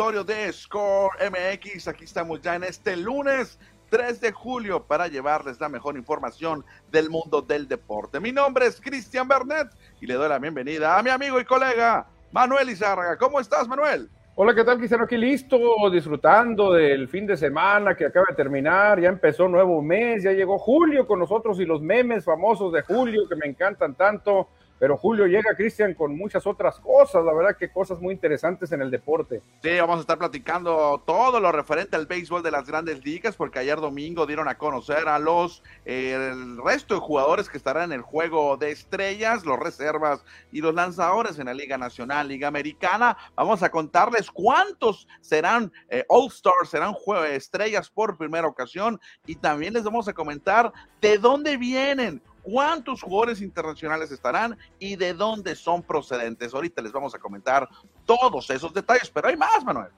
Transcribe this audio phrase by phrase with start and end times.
[0.00, 1.88] auditorio de Score MX.
[1.88, 3.58] Aquí estamos ya en este lunes
[3.90, 8.18] 3 de julio para llevarles la mejor información del mundo del deporte.
[8.18, 9.68] Mi nombre es Cristian Bernet
[10.00, 13.18] y le doy la bienvenida a mi amigo y colega Manuel Izárraga.
[13.18, 14.08] ¿Cómo estás, Manuel?
[14.36, 15.04] Hola, ¿qué tal, Cristiano?
[15.04, 15.58] Aquí listo,
[15.92, 18.98] disfrutando del fin de semana que acaba de terminar.
[19.02, 23.28] Ya empezó nuevo mes, ya llegó Julio con nosotros y los memes famosos de Julio
[23.28, 24.48] que me encantan tanto.
[24.80, 28.80] Pero Julio llega, Cristian, con muchas otras cosas, la verdad que cosas muy interesantes en
[28.80, 29.42] el deporte.
[29.62, 33.58] Sí, vamos a estar platicando todo lo referente al béisbol de las grandes ligas, porque
[33.58, 37.98] ayer domingo dieron a conocer a los, eh, el resto de jugadores que estarán en
[37.98, 43.18] el juego de estrellas, los reservas y los lanzadores en la Liga Nacional, Liga Americana.
[43.36, 46.94] Vamos a contarles cuántos serán eh, All Stars, serán
[47.30, 53.40] estrellas por primera ocasión y también les vamos a comentar de dónde vienen cuántos jugadores
[53.40, 56.54] internacionales estarán y de dónde son procedentes.
[56.54, 57.68] Ahorita les vamos a comentar
[58.06, 59.90] todos esos detalles, pero hay más, Manuel.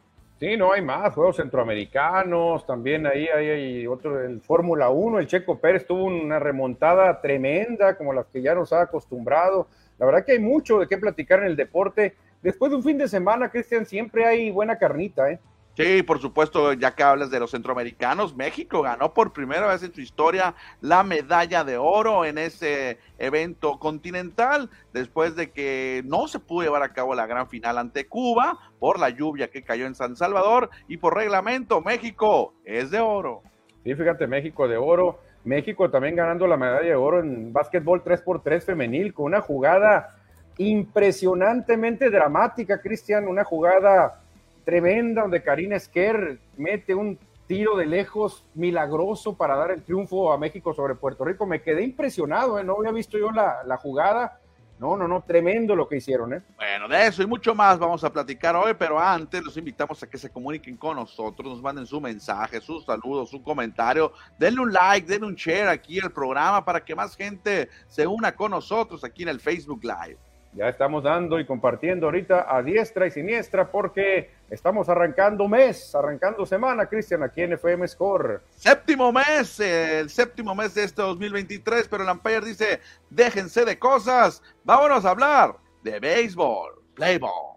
[0.43, 5.59] Sí, no hay más, juegos centroamericanos, también ahí hay, otro, el Fórmula 1, el Checo
[5.61, 9.69] Pérez tuvo una remontada tremenda, como las que ya nos ha acostumbrado.
[10.01, 12.17] La verdad que hay mucho de qué platicar en el deporte.
[12.43, 15.39] Después de un fin de semana, Cristian, siempre hay buena carnita, ¿eh?
[15.75, 19.95] Sí, por supuesto, ya que hablas de los centroamericanos, México ganó por primera vez en
[19.95, 26.41] su historia la medalla de oro en ese evento continental, después de que no se
[26.41, 29.95] pudo llevar a cabo la gran final ante Cuba por la lluvia que cayó en
[29.95, 33.41] San Salvador y por reglamento, México es de oro.
[33.83, 35.21] Sí, fíjate, México de oro.
[35.45, 40.17] México también ganando la medalla de oro en básquetbol 3x3 femenil con una jugada
[40.59, 44.22] impresionantemente dramática, Cristian, una jugada
[44.65, 50.39] tremenda donde Karina Esquer mete un tiro de lejos milagroso para dar el triunfo a
[50.39, 51.47] México sobre Puerto Rico.
[51.47, 52.65] Me quedé impresionado, ¿eh?
[52.65, 54.39] no había visto yo la, la, jugada.
[54.79, 56.33] No, no, no, tremendo lo que hicieron.
[56.33, 56.43] ¿eh?
[56.57, 60.09] Bueno, de eso y mucho más vamos a platicar hoy, pero antes los invitamos a
[60.09, 64.73] que se comuniquen con nosotros, nos manden su mensaje, sus saludos, su comentario, denle un
[64.73, 69.05] like, denle un share aquí al programa para que más gente se una con nosotros
[69.05, 70.19] aquí en el Facebook Live.
[70.55, 76.45] Ya estamos dando y compartiendo ahorita a diestra y siniestra porque estamos arrancando mes, arrancando
[76.45, 78.43] semana, Cristian, aquí en FM Score.
[78.51, 84.43] Séptimo mes, el séptimo mes de este 2023, pero el Empire dice, déjense de cosas,
[84.63, 87.57] vámonos a hablar de béisbol, playball.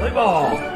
[0.00, 0.69] Playball.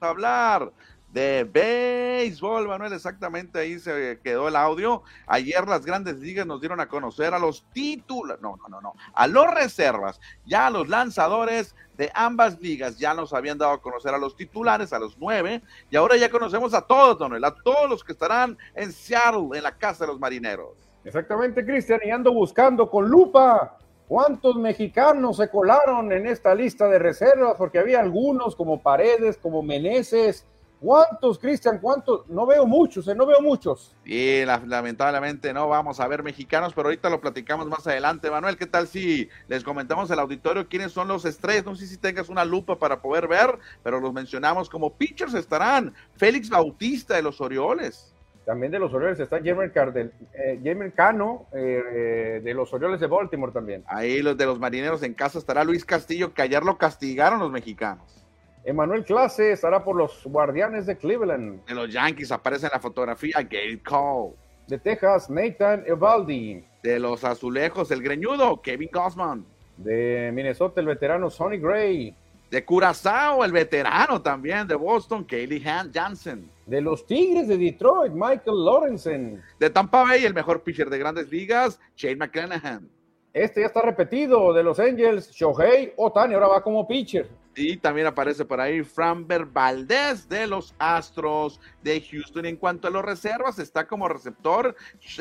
[0.00, 0.72] Hablar
[1.12, 5.02] de béisbol, Manuel, exactamente ahí se quedó el audio.
[5.26, 8.94] Ayer las grandes ligas nos dieron a conocer a los títulos, no, no, no, no,
[9.14, 13.82] a los reservas, ya a los lanzadores de ambas ligas, ya nos habían dado a
[13.82, 17.54] conocer a los titulares, a los nueve, y ahora ya conocemos a todos, Manuel, a
[17.54, 20.76] todos los que estarán en Seattle, en la casa de los marineros.
[21.04, 23.78] Exactamente, Cristian, y ando buscando con lupa
[24.08, 27.56] ¿Cuántos mexicanos se colaron en esta lista de reservas?
[27.58, 30.46] Porque había algunos como Paredes, como Meneses.
[30.80, 31.78] ¿Cuántos, Cristian?
[31.78, 32.26] ¿Cuántos?
[32.28, 33.14] No veo muchos, ¿eh?
[33.14, 33.94] no veo muchos.
[34.06, 38.30] Y lamentablemente no vamos a ver mexicanos, pero ahorita lo platicamos más adelante.
[38.30, 41.66] Manuel, ¿qué tal si les comentamos al auditorio quiénes son los estrellas?
[41.66, 45.92] No sé si tengas una lupa para poder ver, pero los mencionamos como pitchers estarán.
[46.16, 48.14] Félix Bautista de los Orioles.
[48.48, 53.52] También de los Orioles está Jamer, Cardel, eh, Cano, eh, de los Orioles de Baltimore
[53.52, 53.84] también.
[53.86, 57.50] Ahí los de los marineros en casa estará Luis Castillo, que ayer lo castigaron los
[57.50, 58.24] mexicanos.
[58.64, 61.62] Emanuel Clase estará por los Guardianes de Cleveland.
[61.66, 64.34] De los Yankees aparece en la fotografía Gabe Cole.
[64.66, 66.64] De Texas, Nathan Evaldi.
[66.82, 69.44] De los Azulejos, el greñudo, Kevin Cosman.
[69.76, 72.16] De Minnesota, el veterano Sonny Gray.
[72.50, 74.66] De Curazao, el veterano también.
[74.66, 79.42] De Boston, Kaylee Jansen de los Tigres de Detroit, Michael Lorenzen.
[79.58, 82.88] De Tampa Bay, el mejor pitcher de grandes ligas, Shane McClanahan.
[83.32, 87.28] Este ya está repetido, de los Angels, Shohei Otani, ahora va como pitcher.
[87.56, 92.44] Y también aparece por ahí Framber Valdez de los Astros de Houston.
[92.44, 94.76] En cuanto a los reservas, está como receptor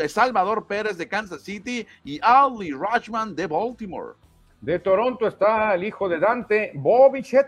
[0.07, 4.15] Salvador Pérez de Kansas City y Ali Rajman de Baltimore.
[4.61, 7.47] De Toronto está el hijo de Dante, Bobichet.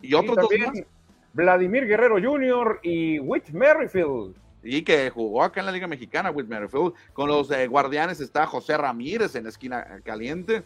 [0.00, 0.82] Y otros dos más.
[1.32, 2.80] Vladimir Guerrero Jr.
[2.82, 4.34] y Whit Merrifield.
[4.62, 6.92] Y que jugó acá en la Liga Mexicana, Whit Merrifield.
[7.12, 10.62] Con los eh, guardianes está José Ramírez en la esquina caliente.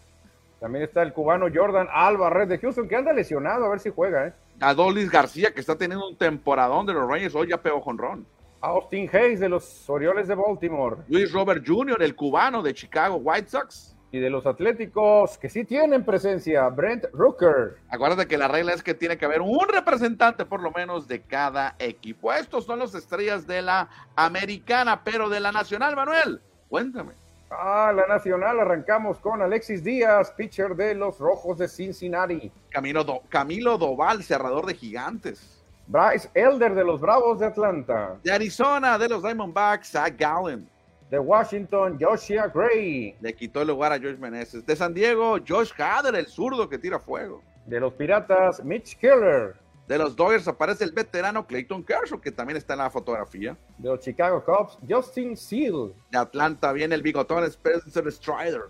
[0.61, 4.29] También está el cubano Jordan Alvarez de Houston, que anda lesionado, a ver si juega,
[4.29, 4.33] ¿eh?
[4.61, 8.27] Adolis García, que está teniendo un temporadón de los Reyes, hoy ya pegó jonrón.
[8.63, 10.97] Austin Hayes de los Orioles de Baltimore.
[11.09, 13.96] Luis Robert Jr., el cubano de Chicago White Sox.
[14.13, 17.77] Y de los Atléticos que sí tienen presencia, Brent Rooker.
[17.91, 21.23] Acuérdate que la regla es que tiene que haber un representante por lo menos de
[21.23, 22.33] cada equipo.
[22.33, 26.41] Estos son los estrellas de la americana, pero de la nacional, Manuel.
[26.69, 27.13] Cuéntame.
[27.51, 32.51] Ah, la nacional arrancamos con Alexis Díaz, pitcher de los Rojos de Cincinnati.
[32.71, 35.65] Camilo, Camilo Doval, cerrador de gigantes.
[35.87, 38.17] Bryce Elder de los Bravos de Atlanta.
[38.25, 40.69] De Arizona, de los Diamondbacks, Zach Gallen.
[41.11, 43.17] De Washington, Joshua Gray.
[43.21, 44.67] Le quitó el lugar a George Meneses.
[44.67, 47.43] De San Diego, Josh Hader, el zurdo que tira fuego.
[47.65, 49.55] De los Piratas, Mitch Keller.
[49.87, 53.57] De los Dodgers aparece el veterano Clayton Kershaw, que también está en la fotografía.
[53.79, 55.95] De los Chicago Cubs, Justin Seal.
[56.11, 58.63] De Atlanta viene el bigotón Spencer Strider.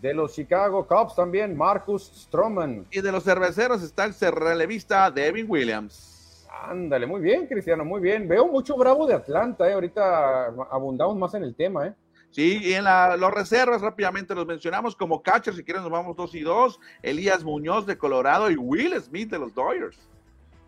[0.00, 2.86] De los Chicago Cubs también Marcus Stroman.
[2.92, 6.19] Y de los cerveceros está el relevista Devin Williams.
[6.62, 8.28] Ándale, muy bien, Cristiano, muy bien.
[8.28, 9.72] Veo mucho bravo de Atlanta, ¿eh?
[9.72, 11.86] ahorita abundamos más en el tema.
[11.86, 11.94] ¿eh?
[12.30, 16.34] Sí, y en los reservas rápidamente los mencionamos como catcher, si quieren nos vamos dos
[16.34, 16.78] y dos.
[17.02, 19.98] Elías Muñoz de Colorado y Will Smith de los Dodgers.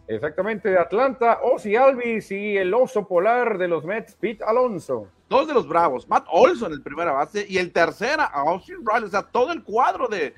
[0.09, 5.09] Exactamente, de Atlanta, Ozzy Alvis y el oso polar de los Mets, Pete Alonso.
[5.29, 9.05] Dos de los Bravos, Matt Olson en primera base y el tercera, Austin Riley.
[9.05, 10.35] O sea, todo el cuadro de,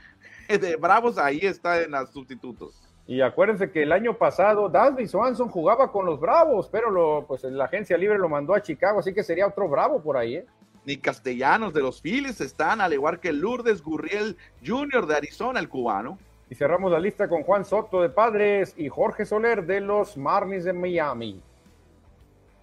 [0.49, 2.84] de Bravos ahí está en los sustitutos.
[3.07, 7.45] Y acuérdense que el año pasado Dalby Swanson jugaba con los Bravos, pero lo, pues
[7.45, 10.37] la agencia libre lo mandó a Chicago, así que sería otro Bravo por ahí.
[10.37, 10.47] ¿eh?
[10.87, 15.07] Ni castellanos de los Phillies están, al igual que Lourdes Gurriel Jr.
[15.07, 16.19] de Arizona, el cubano.
[16.49, 20.65] Y cerramos la lista con Juan Soto de Padres y Jorge Soler de los Marlins
[20.65, 21.43] de Miami.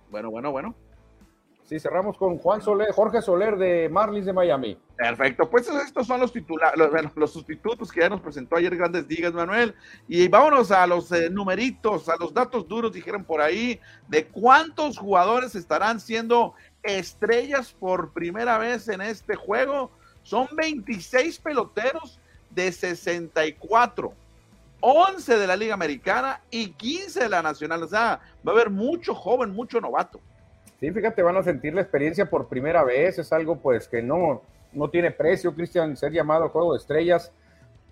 [0.09, 0.75] Bueno, bueno, bueno.
[1.71, 4.77] Sí, cerramos con Juan Soler, Jorge Soler de Marlins de Miami.
[4.97, 9.07] Perfecto, pues estos son los titulares, los, los, sustitutos que ya nos presentó ayer Grandes
[9.07, 9.73] Ligas, Manuel.
[10.05, 13.79] Y vámonos a los eh, numeritos, a los datos duros, dijeron por ahí,
[14.09, 19.91] de cuántos jugadores estarán siendo estrellas por primera vez en este juego.
[20.23, 24.11] Son 26 peloteros de 64,
[24.81, 27.81] 11 de la Liga Americana y 15 de la Nacional.
[27.81, 30.19] O sea, va a haber mucho joven, mucho novato.
[30.81, 33.19] Sí, fíjate, van a sentir la experiencia por primera vez.
[33.19, 34.41] Es algo pues que no,
[34.73, 37.31] no tiene precio, Cristian, ser llamado Juego de Estrellas.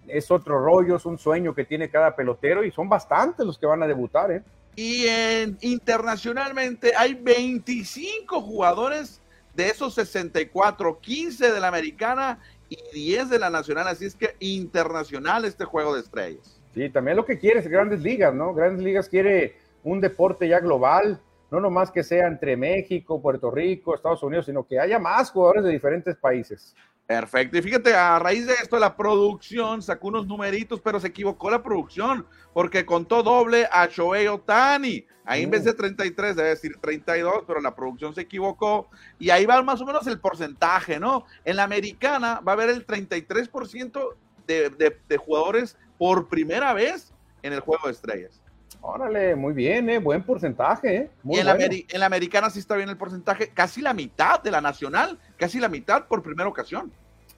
[0.07, 3.67] Es otro rollo, es un sueño que tiene cada pelotero y son bastantes los que
[3.67, 4.31] van a debutar.
[4.31, 4.41] ¿eh?
[4.75, 9.21] Y en, internacionalmente hay 25 jugadores
[9.53, 14.35] de esos 64, 15 de la americana y 10 de la nacional, así es que
[14.39, 16.59] internacional este juego de estrellas.
[16.73, 18.55] Sí, también lo que quiere es Grandes Ligas, ¿no?
[18.55, 21.19] Grandes Ligas quiere un deporte ya global,
[21.51, 25.63] no nomás que sea entre México, Puerto Rico, Estados Unidos, sino que haya más jugadores
[25.63, 26.75] de diferentes países.
[27.09, 27.57] Perfecto.
[27.57, 31.63] Y fíjate, a raíz de esto, la producción sacó unos numeritos, pero se equivocó la
[31.63, 35.07] producción, porque contó doble a Shohei Otani.
[35.25, 38.89] Ahí en vez de 33, debe decir 32, pero la producción se equivocó.
[39.17, 41.25] Y ahí va más o menos el porcentaje, ¿no?
[41.45, 44.15] En la americana va a haber el 33%
[44.45, 48.38] de, de, de jugadores por primera vez en el juego de estrellas.
[48.81, 49.99] Órale, muy bien, ¿eh?
[49.99, 50.95] buen porcentaje.
[50.95, 51.09] ¿eh?
[51.25, 54.51] y en, la en, la americana sí está bien el porcentaje, casi la mitad de
[54.51, 56.91] la nacional, casi la mitad por primera ocasión.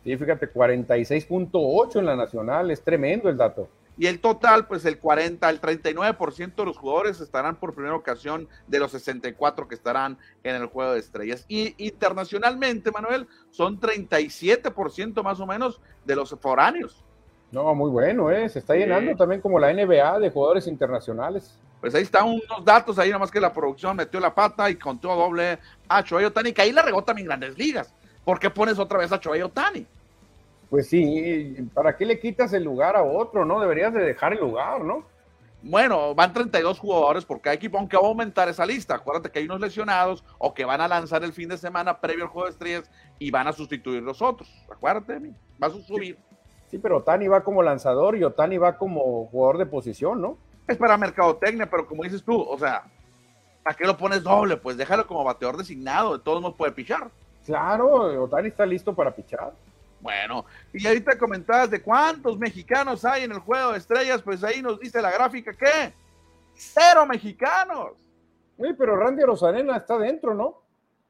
[0.03, 3.67] Sí, fíjate, 46.8 en la nacional, es tremendo el dato.
[3.97, 8.47] Y el total, pues el 40, el 39% de los jugadores estarán por primera ocasión
[8.67, 11.45] de los 64 que estarán en el juego de estrellas.
[11.47, 17.03] Y internacionalmente, Manuel, son 37% más o menos de los foráneos.
[17.51, 18.47] No, muy bueno, ¿eh?
[18.47, 21.59] Se está llenando también como la NBA de jugadores internacionales.
[21.81, 25.15] Pues ahí están unos datos, ahí nomás que la producción metió la pata y contó
[25.15, 27.93] doble a Choey Otani, que ahí la regó también Grandes Ligas.
[28.23, 29.85] ¿Por qué pones otra vez a Choey Otani?
[30.69, 33.59] Pues sí, ¿para qué le quitas el lugar a otro, no?
[33.59, 35.03] Deberías de dejar el lugar, ¿no?
[35.63, 38.95] Bueno, van 32 jugadores por cada equipo, aunque va a aumentar esa lista.
[38.95, 42.23] Acuérdate que hay unos lesionados o que van a lanzar el fin de semana previo
[42.23, 42.89] al juego de estrellas
[43.19, 44.49] y van a sustituir los otros.
[44.71, 45.19] Acuérdate
[45.59, 46.15] vas a subir.
[46.15, 46.30] Sí,
[46.77, 50.37] pero Otani va como lanzador y Otani va como jugador de posición, ¿no?
[50.67, 52.83] Es para mercadotecnia, pero como dices tú, o sea,
[53.63, 54.57] ¿para qué lo pones doble?
[54.57, 57.09] Pues déjalo como bateador designado, de todos modos puede pichar.
[57.45, 59.53] Claro, Otani está listo para pichar.
[59.99, 64.61] Bueno, y ahorita comentabas de cuántos mexicanos hay en el juego de estrellas, pues ahí
[64.61, 65.93] nos dice la gráfica que
[66.55, 67.91] cero mexicanos.
[68.57, 70.60] Sí, pero Randy Rosarena está dentro, ¿no?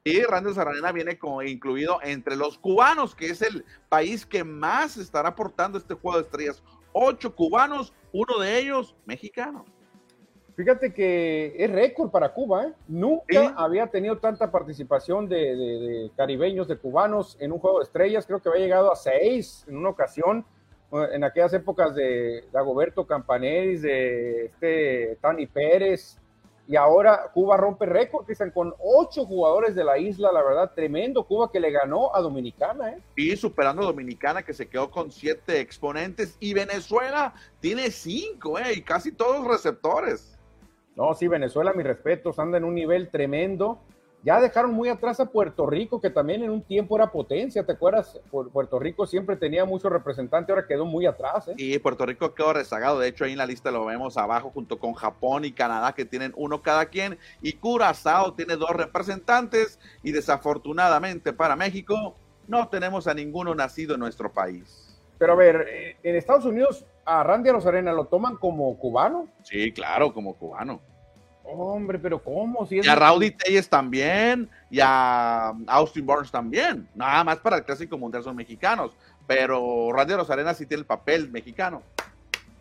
[0.04, 5.30] Y Randy Rosarena viene incluido entre los cubanos, que es el país que más estará
[5.30, 6.64] aportando este juego de estrellas.
[6.92, 9.64] Ocho cubanos, uno de ellos mexicano.
[10.56, 12.74] Fíjate que es récord para Cuba, ¿eh?
[12.88, 18.26] Nunca había tenido tanta participación de, caribeños, de cubanos en un juego de estrellas.
[18.26, 20.46] Creo que había llegado a seis en una ocasión,
[20.92, 26.21] en aquellas épocas de Dagoberto Campaneris, de este Tani Pérez.
[26.68, 31.24] Y ahora Cuba rompe récord, están con ocho jugadores de la isla, la verdad, tremendo.
[31.24, 33.00] Cuba que le ganó a Dominicana, ¿eh?
[33.16, 38.74] Y superando a Dominicana, que se quedó con siete exponentes, y Venezuela tiene cinco, ¿eh?
[38.76, 40.38] Y casi todos receptores.
[40.96, 43.80] No, sí, Venezuela, mis respetos, anda en un nivel tremendo.
[44.24, 47.72] Ya dejaron muy atrás a Puerto Rico, que también en un tiempo era potencia, ¿te
[47.72, 48.20] acuerdas?
[48.30, 51.48] Puerto Rico siempre tenía muchos representantes, ahora quedó muy atrás.
[51.48, 51.54] ¿eh?
[51.58, 54.78] Y Puerto Rico quedó rezagado, de hecho ahí en la lista lo vemos abajo junto
[54.78, 60.12] con Japón y Canadá, que tienen uno cada quien, y Curazao tiene dos representantes, y
[60.12, 62.16] desafortunadamente para México
[62.48, 65.00] no tenemos a ninguno nacido en nuestro país.
[65.18, 69.28] Pero a ver, eh, en Estados Unidos a Randy Rosarena lo toman como cubano.
[69.44, 70.80] Sí, claro, como cubano.
[71.44, 72.66] Hombre, pero ¿cómo?
[72.66, 76.88] Si y a Rowdy Telles también, y a Austin Barnes también.
[76.96, 78.96] Nada más para el Clásico Mundial son mexicanos,
[79.28, 81.82] pero Randy Rosarena sí tiene el papel mexicano.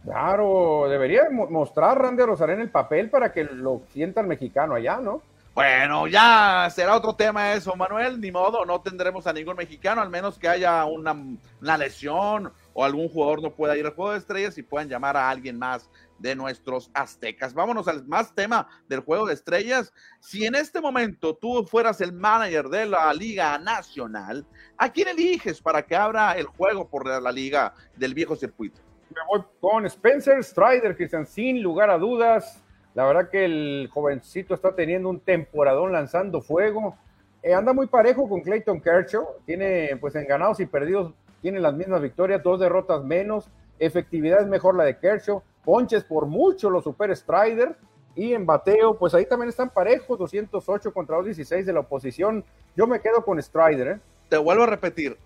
[0.05, 5.23] Claro, debería mostrar Randy Rosarena el papel para que lo sienta el mexicano allá, ¿no?
[5.55, 8.21] Bueno, ya será otro tema eso, Manuel.
[8.21, 11.15] Ni modo, no tendremos a ningún mexicano, al menos que haya una,
[11.61, 15.17] una lesión o algún jugador no pueda ir al juego de estrellas y puedan llamar
[15.17, 17.55] a alguien más de nuestros aztecas.
[17.55, 19.93] Vámonos al más tema del juego de estrellas.
[20.21, 24.47] Si en este momento tú fueras el manager de la Liga Nacional,
[24.77, 28.81] ¿a quién eliges para que abra el juego por la Liga del viejo circuito?
[29.11, 32.63] Me voy con Spencer Strider, Cristian, sin lugar a dudas.
[32.95, 36.97] La verdad que el jovencito está teniendo un temporadón lanzando fuego.
[37.43, 39.27] Eh, anda muy parejo con Clayton Kershaw.
[39.47, 43.49] Tiene, pues en ganados y perdidos, tiene las mismas victorias, dos derrotas menos.
[43.79, 47.77] Efectividad es mejor la de Kershaw ponches por mucho los Super Strider
[48.15, 52.45] y en bateo, pues ahí también están parejos, 208 contra 216 de la oposición.
[52.77, 53.89] Yo me quedo con Strider.
[53.89, 54.01] ¿eh?
[54.29, 55.17] Te vuelvo a repetir,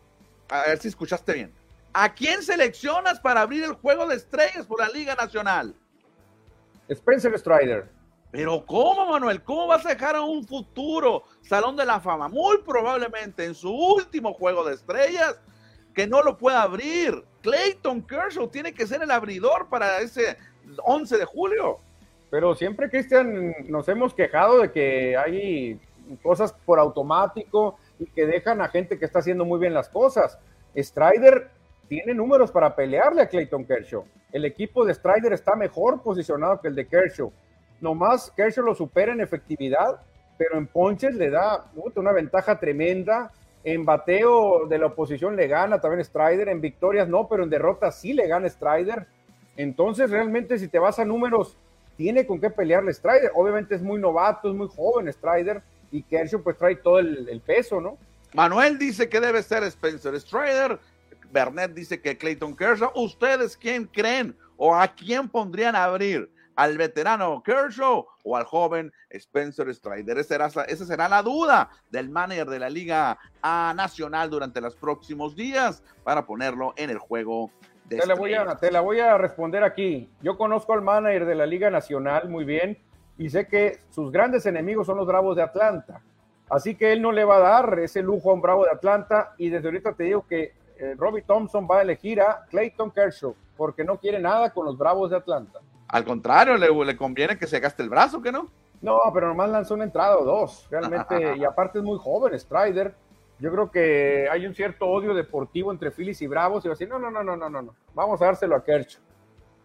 [0.49, 1.53] a ver si escuchaste bien.
[1.93, 5.75] ¿A quién seleccionas para abrir el juego de estrellas por la Liga Nacional?
[6.89, 7.89] Spencer Strider.
[8.31, 9.43] Pero ¿cómo, Manuel?
[9.45, 12.29] ¿Cómo vas a dejar a un futuro Salón de la Fama?
[12.29, 15.41] Muy probablemente en su último juego de estrellas
[15.95, 17.25] que no lo pueda abrir.
[17.43, 20.37] Clayton Kershaw tiene que ser el abridor para ese
[20.83, 21.79] 11 de julio.
[22.31, 25.81] Pero siempre, Cristian, nos hemos quejado de que hay
[26.23, 30.39] cosas por automático y que dejan a gente que está haciendo muy bien las cosas.
[30.77, 31.51] Strider
[31.89, 34.05] tiene números para pelearle a Clayton Kershaw.
[34.33, 37.33] El equipo de Strider está mejor posicionado que el de Kershaw.
[37.81, 40.01] Nomás Kershaw lo supera en efectividad,
[40.37, 43.31] pero en ponches le da una ventaja tremenda
[43.65, 47.99] en bateo de la oposición le gana también Strider, en victorias no, pero en derrotas
[47.99, 49.07] sí le gana Strider.
[49.57, 51.57] Entonces, realmente, si te vas a números,
[51.97, 53.31] tiene con qué pelearle Strider.
[53.35, 57.81] Obviamente es muy novato, es muy joven Strider, y Kershaw pues trae todo el, peso,
[57.81, 57.97] ¿no?
[58.35, 60.79] Manuel dice que debe ser Spencer Strider,
[61.33, 62.91] Bernet dice que Clayton Kershaw.
[62.95, 66.31] ¿Ustedes quién creen o a quién pondrían a abrir?
[66.57, 70.19] Al veterano Kershaw o al joven Spencer Strider.
[70.19, 75.83] Esa será, la duda del manager de la Liga A Nacional durante los próximos días
[76.03, 77.51] para ponerlo en el juego.
[77.89, 80.09] De te, la voy a, te la voy a responder aquí.
[80.23, 82.79] Yo conozco al manager de la Liga Nacional muy bien
[83.19, 86.01] y sé que sus grandes enemigos son los Bravos de Atlanta.
[86.51, 89.35] Así que él no le va a dar ese lujo a un Bravo de Atlanta
[89.39, 93.35] y desde ahorita te digo que eh, Robbie Thompson va a elegir a Clayton Kershaw
[93.57, 95.61] porque no quiere nada con los Bravos de Atlanta.
[95.89, 98.49] Al contrario, le, conviene que se gaste el brazo, ¿que no?
[98.81, 102.95] No, pero nomás lanzó una entrada o dos, realmente, y aparte es muy joven, Strider.
[103.39, 106.77] Yo creo que hay un cierto odio deportivo entre Phillies y Bravos, y va a
[106.77, 108.99] decir, no, no, no, no, no, no, vamos a dárselo a Kerch.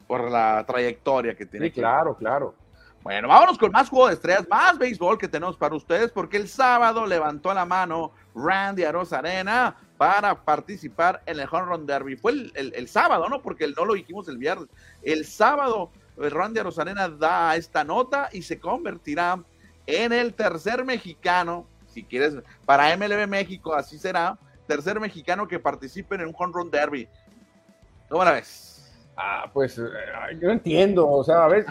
[0.07, 1.67] Por la trayectoria que tiene.
[1.67, 2.55] Sí, claro, claro.
[3.01, 6.49] Bueno, vámonos con más juego de estrellas, más béisbol que tenemos para ustedes, porque el
[6.49, 12.17] sábado levantó la mano Randy Arena para participar en el Home Run Derby.
[12.17, 13.41] Fue el, el, sábado, ¿no?
[13.41, 14.67] Porque no lo dijimos el viernes.
[15.01, 15.91] El sábado
[16.27, 19.41] Randy Rosarena da esta nota y se convertirá
[19.87, 22.35] en el tercer mexicano, si quieres,
[22.65, 27.07] para MLB México, así será, tercer mexicano que participe en un home run derby.
[28.09, 28.93] ¿Cómo la ves?
[29.15, 29.83] Ah, pues eh,
[30.39, 31.65] yo entiendo, o sea, a ver,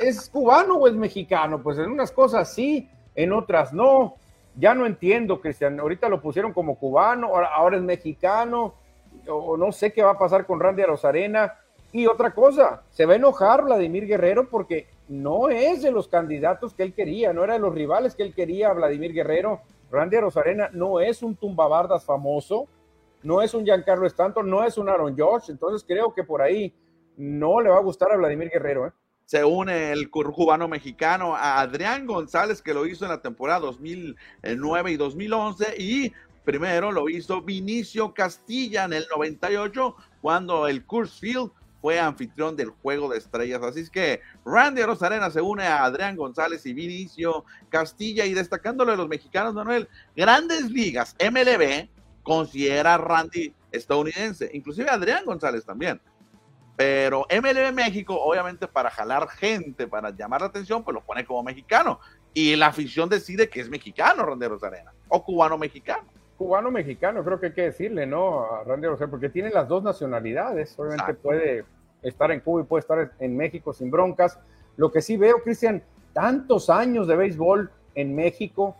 [0.00, 1.62] ¿es, cubano o es mexicano?
[1.62, 4.16] Pues en unas cosas sí, en otras no.
[4.56, 5.78] Ya no entiendo, Cristian.
[5.78, 8.74] Ahorita lo pusieron como cubano, ahora, ahora es mexicano,
[9.28, 11.59] o no sé qué va a pasar con Randy Rosarena
[11.92, 16.72] y otra cosa, se va a enojar Vladimir Guerrero porque no es de los candidatos
[16.74, 19.60] que él quería, no era de los rivales que él quería Vladimir Guerrero.
[19.90, 22.68] Randy Rosarena no es un tumbabardas famoso,
[23.24, 26.72] no es un Giancarlo Stanton, no es un Aaron George, entonces creo que por ahí
[27.16, 28.86] no le va a gustar a Vladimir Guerrero.
[28.86, 28.92] ¿eh?
[29.26, 34.92] Se une el cubano mexicano a Adrián González, que lo hizo en la temporada 2009
[34.92, 36.12] y 2011, y
[36.44, 42.70] primero lo hizo Vinicio Castilla en el 98, cuando el Coors Field fue anfitrión del
[42.70, 43.62] Juego de Estrellas.
[43.62, 48.92] Así es que Randy Rosarena se une a Adrián González y Vinicio Castilla y destacándolo
[48.92, 51.88] de los mexicanos, Manuel, grandes ligas, MLB,
[52.22, 56.00] considera a Randy estadounidense, inclusive Adrián González también.
[56.76, 61.42] Pero MLB México, obviamente para jalar gente, para llamar la atención, pues lo pone como
[61.42, 62.00] mexicano.
[62.32, 67.52] Y la afición decide que es mexicano Randy Rosarena o cubano-mexicano cubano-mexicano, creo que hay
[67.52, 68.44] que decirle, ¿no?
[68.44, 70.74] A Randy Rosell, porque tiene las dos nacionalidades.
[70.78, 71.66] Obviamente puede
[72.00, 74.40] estar en Cuba y puede estar en México sin broncas.
[74.78, 75.82] Lo que sí veo, Cristian,
[76.14, 78.74] tantos años de béisbol en México,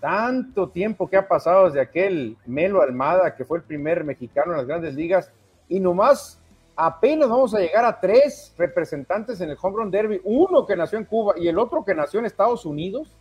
[0.00, 4.56] tanto tiempo que ha pasado desde aquel Melo Almada, que fue el primer mexicano en
[4.56, 5.30] las grandes ligas,
[5.68, 6.40] y nomás
[6.74, 10.98] apenas vamos a llegar a tres representantes en el Home Run Derby, uno que nació
[10.98, 13.14] en Cuba y el otro que nació en Estados Unidos.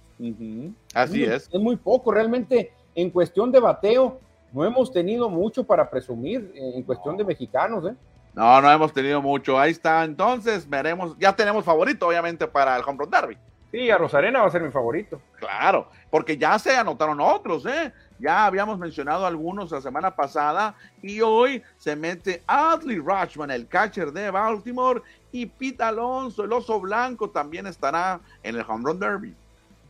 [0.93, 1.49] Así es.
[1.51, 4.19] Es muy poco, realmente en cuestión de bateo,
[4.51, 7.95] no hemos tenido mucho para presumir eh, en cuestión de mexicanos, ¿eh?
[8.33, 9.59] No, no hemos tenido mucho.
[9.59, 10.03] Ahí está.
[10.03, 11.17] Entonces, veremos.
[11.19, 13.37] Ya tenemos favorito, obviamente, para el Home Run Derby.
[13.71, 15.21] Sí, a Rosarena va a ser mi favorito.
[15.37, 17.93] Claro, porque ya se anotaron otros, ¿eh?
[18.19, 24.11] Ya habíamos mencionado algunos la semana pasada y hoy se mete Adley Rashman, el catcher
[24.11, 25.01] de Baltimore,
[25.31, 29.35] y Pete Alonso, el oso blanco, también estará en el Home Run Derby.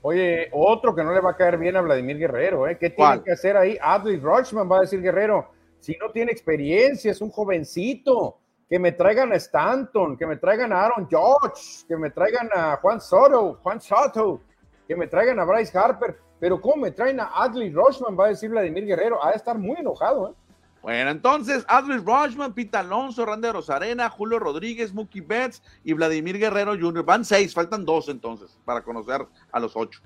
[0.03, 2.77] Oye, otro que no le va a caer bien a Vladimir Guerrero, ¿eh?
[2.79, 3.77] ¿Qué tiene que hacer ahí?
[3.79, 8.37] Adley Rochman va a decir Guerrero, si no tiene experiencia, es un jovencito,
[8.71, 12.77] que me traigan a Stanton, que me traigan a Aaron George, que me traigan a
[12.77, 14.41] Juan Soto, Juan Soto,
[14.87, 18.17] que me traigan a Bryce Harper, pero ¿cómo me traen a Adley Rochman?
[18.17, 20.33] Va a decir Vladimir Guerrero, ha de estar muy enojado, ¿eh?
[20.81, 26.73] Bueno, entonces, Adley Rochman, Pita Alonso, Randy Rosarena, Julio Rodríguez, Mookie Betts y Vladimir Guerrero
[26.79, 27.03] Jr.
[27.05, 30.01] Van seis, faltan dos entonces para conocer a los ocho.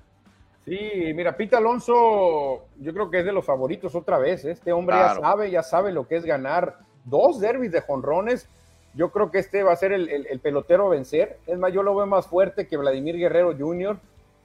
[0.66, 4.44] Sí, mira, Pita Alonso, yo creo que es de los favoritos otra vez.
[4.44, 8.48] Este hombre ya sabe, ya sabe lo que es ganar dos derbis de jonrones.
[8.92, 11.38] Yo creo que este va a ser el, pelotero a vencer.
[11.46, 13.96] Es más, yo lo veo más fuerte que Vladimir Guerrero Jr.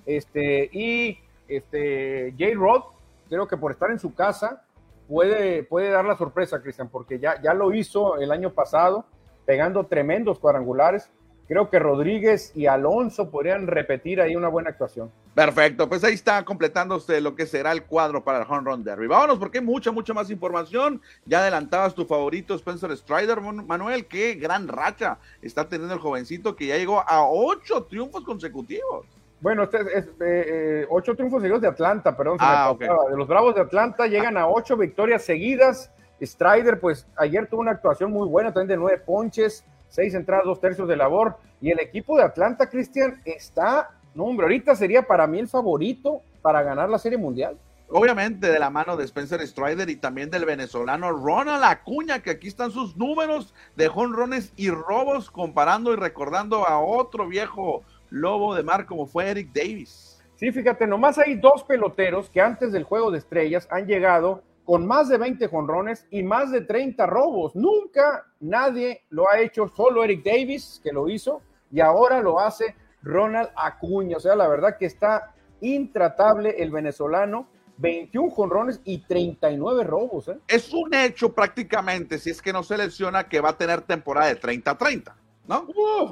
[0.06, 1.18] Este, y
[1.48, 2.86] este, Jay Roth,
[3.28, 4.64] creo que por estar en su casa,
[5.12, 9.06] puede, puede dar la sorpresa, Cristian, porque ya, ya lo hizo el año pasado,
[9.46, 11.10] pegando tremendos cuadrangulares.
[11.50, 15.12] Creo que Rodríguez y Alonso podrían repetir ahí una buena actuación.
[15.36, 19.08] Perfecto, pues ahí está completándose lo que será el cuadro para el Home Run Derby.
[19.08, 21.02] Vámonos porque hay mucha, mucha más información.
[21.26, 24.06] Ya adelantabas tu favorito Spencer Strider, Manuel.
[24.06, 29.08] Qué gran racha está teniendo el jovencito que ya llegó a ocho triunfos consecutivos.
[29.42, 32.38] Bueno, este es, eh, eh, ocho triunfos seguidos de Atlanta, perdón.
[32.40, 35.92] Ah, de los Bravos de Atlanta llegan a ocho victorias seguidas.
[36.22, 40.62] Strider, pues ayer tuvo una actuación muy buena, también de nueve ponches, seis entradas, dos
[40.62, 41.38] tercios de labor.
[41.60, 46.22] Y el equipo de Atlanta, Cristian, está, no, hombre, ahorita sería para mí el favorito
[46.44, 47.58] para ganar la Serie Mundial.
[47.90, 52.48] Obviamente de la mano de Spencer Strider y también del venezolano Ronald Acuña, que aquí
[52.48, 58.62] están sus números de jonrones y robos, comparando y recordando a otro viejo lobo de
[58.62, 60.22] mar como fue Eric Davis.
[60.36, 64.86] Sí, fíjate, nomás hay dos peloteros que antes del juego de estrellas han llegado con
[64.86, 67.56] más de 20 jonrones y más de 30 robos.
[67.56, 72.76] Nunca nadie lo ha hecho, solo Eric Davis que lo hizo y ahora lo hace
[73.02, 74.18] Ronald Acuña.
[74.18, 77.48] O sea, la verdad que está intratable el venezolano.
[77.78, 80.28] 21 jonrones y 39 robos.
[80.28, 80.38] ¿eh?
[80.48, 84.28] Es un hecho prácticamente, si es que no se lesiona, que va a tener temporada
[84.28, 85.14] de 30-30.
[85.48, 85.68] ¿No?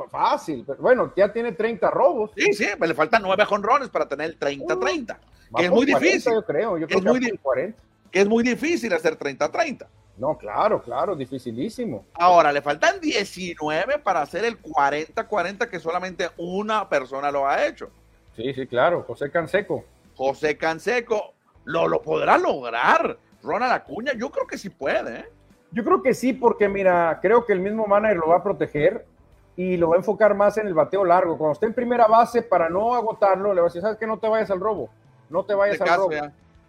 [0.09, 0.63] fácil.
[0.65, 2.31] Pero bueno, ya tiene 30 robos.
[2.35, 5.17] Sí, sí, le faltan 9 jonrones para tener el 30-30.
[5.55, 6.33] que es muy difícil.
[6.33, 7.83] Yo creo, yo creo que, es muy 40.
[8.11, 9.87] que es muy difícil hacer 30-30.
[10.17, 12.05] No, claro, claro, dificilísimo.
[12.13, 17.89] Ahora, le faltan 19 para hacer el 40-40 que solamente una persona lo ha hecho.
[18.35, 19.85] Sí, sí, claro, José Canseco.
[20.15, 23.17] José Canseco, ¿lo, lo podrá lograr?
[23.41, 25.19] Ronald Acuña, yo creo que sí puede.
[25.19, 25.25] ¿eh?
[25.71, 29.05] Yo creo que sí, porque mira, creo que el mismo manager lo va a proteger
[29.59, 31.37] y lo va a enfocar más en el bateo largo.
[31.37, 34.07] Cuando esté en primera base, para no agotarlo, le va a decir, ¿sabes qué?
[34.07, 34.89] No te vayas al robo.
[35.29, 36.11] No te vayas al robo.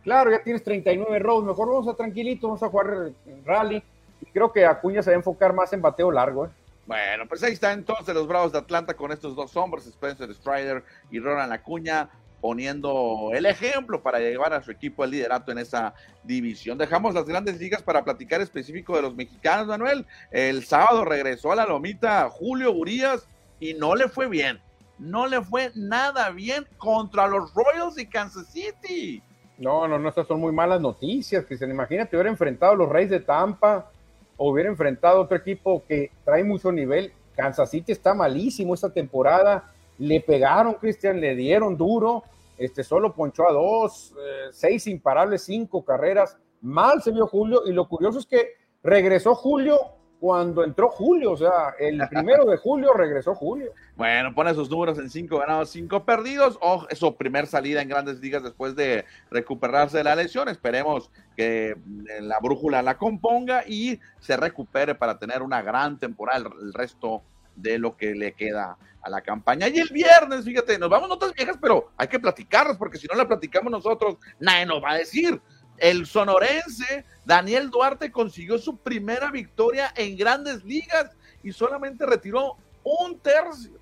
[0.03, 1.45] Claro, ya tienes 39 robos.
[1.45, 3.13] Mejor vamos a tranquilito, vamos a jugar
[3.45, 3.81] rally.
[4.21, 6.47] Y creo que Acuña se va a enfocar más en bateo largo.
[6.47, 6.49] ¿eh?
[6.85, 10.83] Bueno, pues ahí está entonces los Bravos de Atlanta con estos dos hombres, Spencer Strider
[11.13, 15.95] y Ronald Acuña poniendo el ejemplo para llevar a su equipo al liderato en esa
[16.25, 16.79] división.
[16.79, 20.07] Dejamos las grandes ligas para platicar específico de los mexicanos, Manuel.
[20.31, 23.27] El sábado regresó a la lomita Julio Urias
[23.59, 24.61] y no le fue bien.
[24.99, 29.23] No le fue nada bien contra los Royals y Kansas City.
[29.59, 31.71] No, no, no, estas son muy malas noticias, Cristian.
[31.71, 33.91] Imagínate hubiera enfrentado a los Reyes de Tampa
[34.37, 37.13] o hubiera enfrentado a otro equipo que trae mucho nivel.
[37.37, 42.25] Kansas City está malísimo esta temporada le pegaron, Cristian, le dieron duro,
[42.57, 47.73] este, solo ponchó a dos, eh, seis imparables, cinco carreras, mal se vio Julio, y
[47.73, 49.79] lo curioso es que regresó Julio
[50.19, 53.73] cuando entró Julio, o sea, el primero de julio regresó Julio.
[53.97, 56.59] Bueno, pone sus números en cinco ganados, cinco perdidos.
[56.61, 60.49] O es su primer salida en grandes ligas después de recuperarse de la lesión.
[60.49, 61.77] Esperemos que eh,
[62.21, 67.23] la brújula la componga y se recupere para tener una gran temporada el resto
[67.57, 69.69] de lo que le queda a la campaña.
[69.69, 73.15] Y el viernes, fíjate, nos vamos notas viejas, pero hay que platicarlas porque si no
[73.15, 75.41] la platicamos nosotros, nadie nos va a decir.
[75.79, 83.19] El sonorense Daniel Duarte consiguió su primera victoria en grandes ligas y solamente retiró un
[83.19, 83.79] tercio.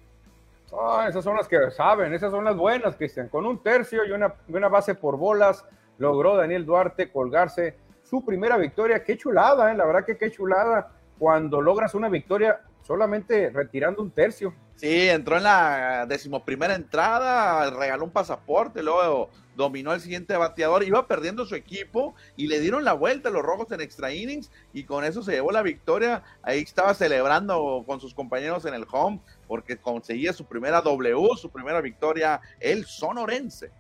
[0.73, 3.29] Ah, esas son las que saben, esas son las buenas, Cristian.
[3.29, 5.65] Con un tercio y una, una base por bolas,
[5.99, 9.03] logró Daniel Duarte colgarse su primera victoria.
[9.03, 9.75] Qué chulada, ¿eh?
[9.75, 14.55] la verdad que qué chulada cuando logras una victoria solamente retirando un tercio.
[14.77, 21.07] Sí, entró en la decimoprimera entrada, regaló un pasaporte, luego dominó el siguiente bateador, iba
[21.07, 24.85] perdiendo su equipo y le dieron la vuelta a los rojos en extra innings y
[24.85, 26.23] con eso se llevó la victoria.
[26.43, 31.51] Ahí estaba celebrando con sus compañeros en el home porque conseguía su primera W, su
[31.51, 33.71] primera victoria, el sonorense.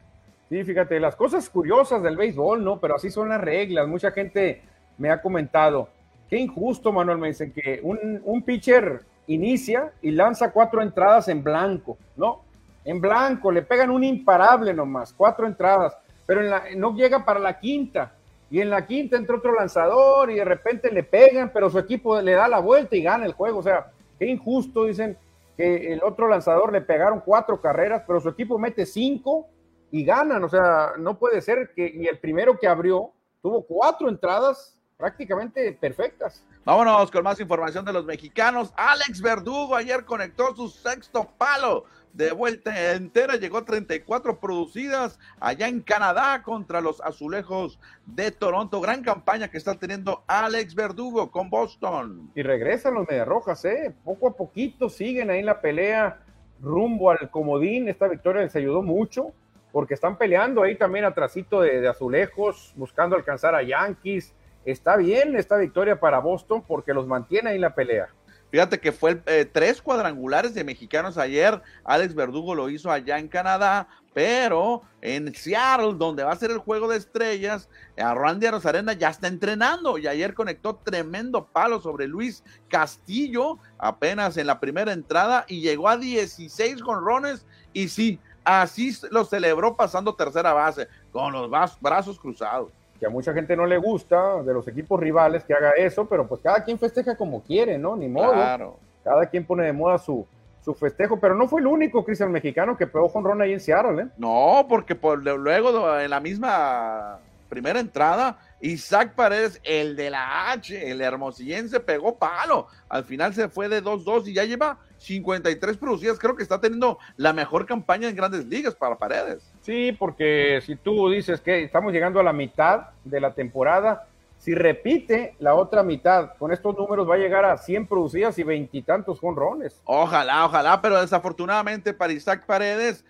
[0.50, 2.78] Sí, fíjate, las cosas curiosas del béisbol, ¿no?
[2.80, 3.86] Pero así son las reglas.
[3.88, 4.62] Mucha gente
[4.98, 5.88] me ha comentado,
[6.28, 11.98] qué injusto, Manuel, me dicen que un, pitcher inicia y lanza cuatro entradas en blanco,
[12.16, 12.42] ¿no?
[12.84, 17.40] En blanco, le pegan un imparable nomás, cuatro entradas, pero en la, no llega para
[17.40, 18.14] la quinta.
[18.50, 22.20] Y en la quinta entra otro lanzador y de repente le pegan, pero su equipo
[22.20, 23.58] le da la vuelta y gana el juego.
[23.58, 25.18] O sea, qué injusto, dicen
[25.56, 29.48] que el otro lanzador le pegaron cuatro carreras, pero su equipo mete cinco
[29.90, 30.42] y ganan.
[30.44, 33.10] O sea, no puede ser que y el primero que abrió
[33.42, 36.44] tuvo cuatro entradas prácticamente perfectas.
[36.64, 38.74] Vámonos con más información de los mexicanos.
[38.76, 45.68] Alex Verdugo ayer conectó su sexto palo de vuelta entera, llegó a 34 producidas allá
[45.68, 48.80] en Canadá contra los azulejos de Toronto.
[48.80, 52.32] Gran campaña que está teniendo Alex Verdugo con Boston.
[52.34, 53.94] Y regresan los Mediarrojas, ¿eh?
[54.04, 56.18] Poco a poquito siguen ahí en la pelea
[56.60, 57.88] rumbo al comodín.
[57.88, 59.32] Esta victoria les ayudó mucho
[59.70, 64.34] porque están peleando ahí también atrásito de, de azulejos, buscando alcanzar a Yankees
[64.70, 68.08] está bien esta victoria para Boston porque los mantiene ahí la pelea.
[68.50, 71.60] Fíjate que fue eh, tres cuadrangulares de mexicanos ayer.
[71.84, 76.58] Alex Verdugo lo hizo allá en Canadá, pero en Seattle, donde va a ser el
[76.58, 82.06] juego de estrellas, a Randy Rosarena ya está entrenando y ayer conectó tremendo palo sobre
[82.08, 88.96] Luis Castillo apenas en la primera entrada y llegó a 16 jonrones y sí, así
[89.10, 91.50] lo celebró pasando tercera base con los
[91.80, 95.70] brazos cruzados que a mucha gente no le gusta de los equipos rivales que haga
[95.72, 97.96] eso, pero pues cada quien festeja como quiere, ¿no?
[97.96, 98.32] Ni modo.
[98.32, 98.76] Claro.
[99.04, 100.26] Cada quien pone de moda su,
[100.64, 103.60] su festejo, pero no fue el único Cristian mexicano que pegó con Ron ahí en
[103.60, 104.08] Seattle, ¿eh?
[104.18, 110.90] No, porque por, luego en la misma primera entrada, Isaac Paredes, el de la H,
[110.90, 112.66] el hermosillense, pegó palo.
[112.88, 116.18] Al final se fue de 2-2 y ya lleva 53 producidas.
[116.18, 119.50] Creo que está teniendo la mejor campaña en grandes ligas para Paredes.
[119.68, 124.06] Sí, porque si tú dices que estamos llegando a la mitad de la temporada,
[124.38, 128.44] si repite la otra mitad con estos números va a llegar a 100 producidas y
[128.44, 129.82] veintitantos jonrones.
[129.84, 133.04] Ojalá, ojalá, pero desafortunadamente para Isaac Paredes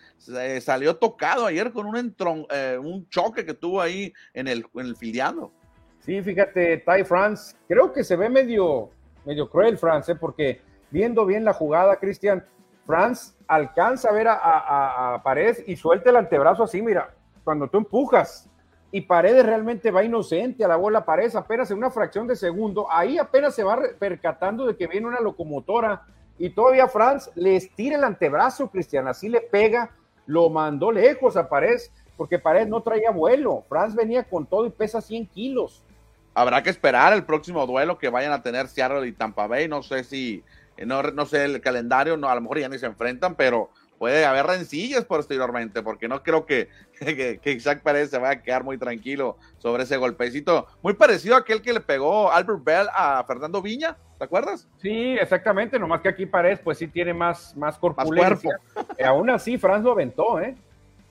[0.60, 2.16] salió tocado ayer con un,
[2.50, 5.52] eh, un choque que tuvo ahí en el, en el filiando.
[6.00, 8.90] Sí, fíjate, Ty France, creo que se ve medio,
[9.24, 10.16] medio cruel France, ¿eh?
[10.16, 12.44] porque viendo bien la jugada, Cristian,
[12.88, 17.10] France alcanza a ver a, Paredes y suelta el antebrazo así, mira,
[17.44, 18.48] cuando tú empujas.
[18.90, 22.90] Y Paredes realmente va inocente a la bola, Paredes apenas en una fracción de segundo,
[22.90, 26.06] ahí apenas se va percatando de que viene una locomotora.
[26.38, 29.90] Y todavía France le estira el antebrazo, Cristian, así le pega,
[30.24, 34.70] lo mandó lejos a Paredes, porque Paredes no traía vuelo, France venía con todo y
[34.70, 35.84] pesa 100 kilos.
[36.32, 40.04] Habrá que esperar el próximo duelo que vayan a tener Seattle y Tampa no sé
[40.04, 40.42] si
[40.86, 44.24] no, no sé el calendario, no, a lo mejor ya ni se enfrentan, pero puede
[44.24, 46.68] haber rencillas posteriormente, porque no creo que,
[47.42, 50.66] que, Isaac Pérez se vaya a quedar muy tranquilo sobre ese golpecito.
[50.82, 54.68] Muy parecido a aquel que le pegó Albert Bell a Fernando Viña, ¿te acuerdas?
[54.80, 58.58] Sí, exactamente, nomás que aquí Paredes pues sí tiene más, más corpulencia.
[58.96, 60.56] Eh, aún así, Franz lo aventó, ¿eh?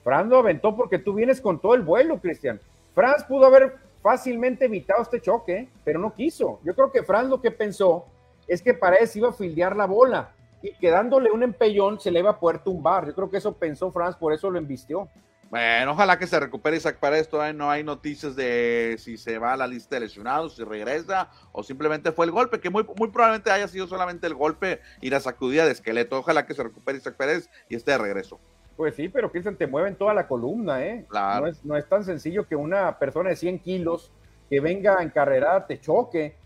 [0.02, 2.58] Franz lo aventó porque tú vienes con todo el vuelo, Cristian.
[2.94, 6.60] Franz pudo haber fácilmente evitado este choque, pero no quiso.
[6.64, 8.06] Yo creo que Franz lo que pensó
[8.48, 10.32] es que Paredes iba a fildear la bola
[10.62, 13.06] y quedándole un empellón se le iba a poder tumbar.
[13.06, 15.08] Yo creo que eso pensó Franz, por eso lo embistió.
[15.50, 17.28] Bueno, ojalá que se recupere Isaac Paredes.
[17.28, 21.30] Todavía no hay noticias de si se va a la lista de lesionados, si regresa
[21.52, 25.08] o simplemente fue el golpe, que muy, muy probablemente haya sido solamente el golpe y
[25.08, 26.18] la sacudida de esqueleto.
[26.18, 28.38] Ojalá que se recupere Isaac Pérez y esté de regreso.
[28.76, 31.06] Pues sí, pero piensan, te mueven toda la columna, ¿eh?
[31.10, 34.12] No, es, no es tan sencillo que una persona de 100 kilos
[34.50, 36.36] que venga en carrera te choque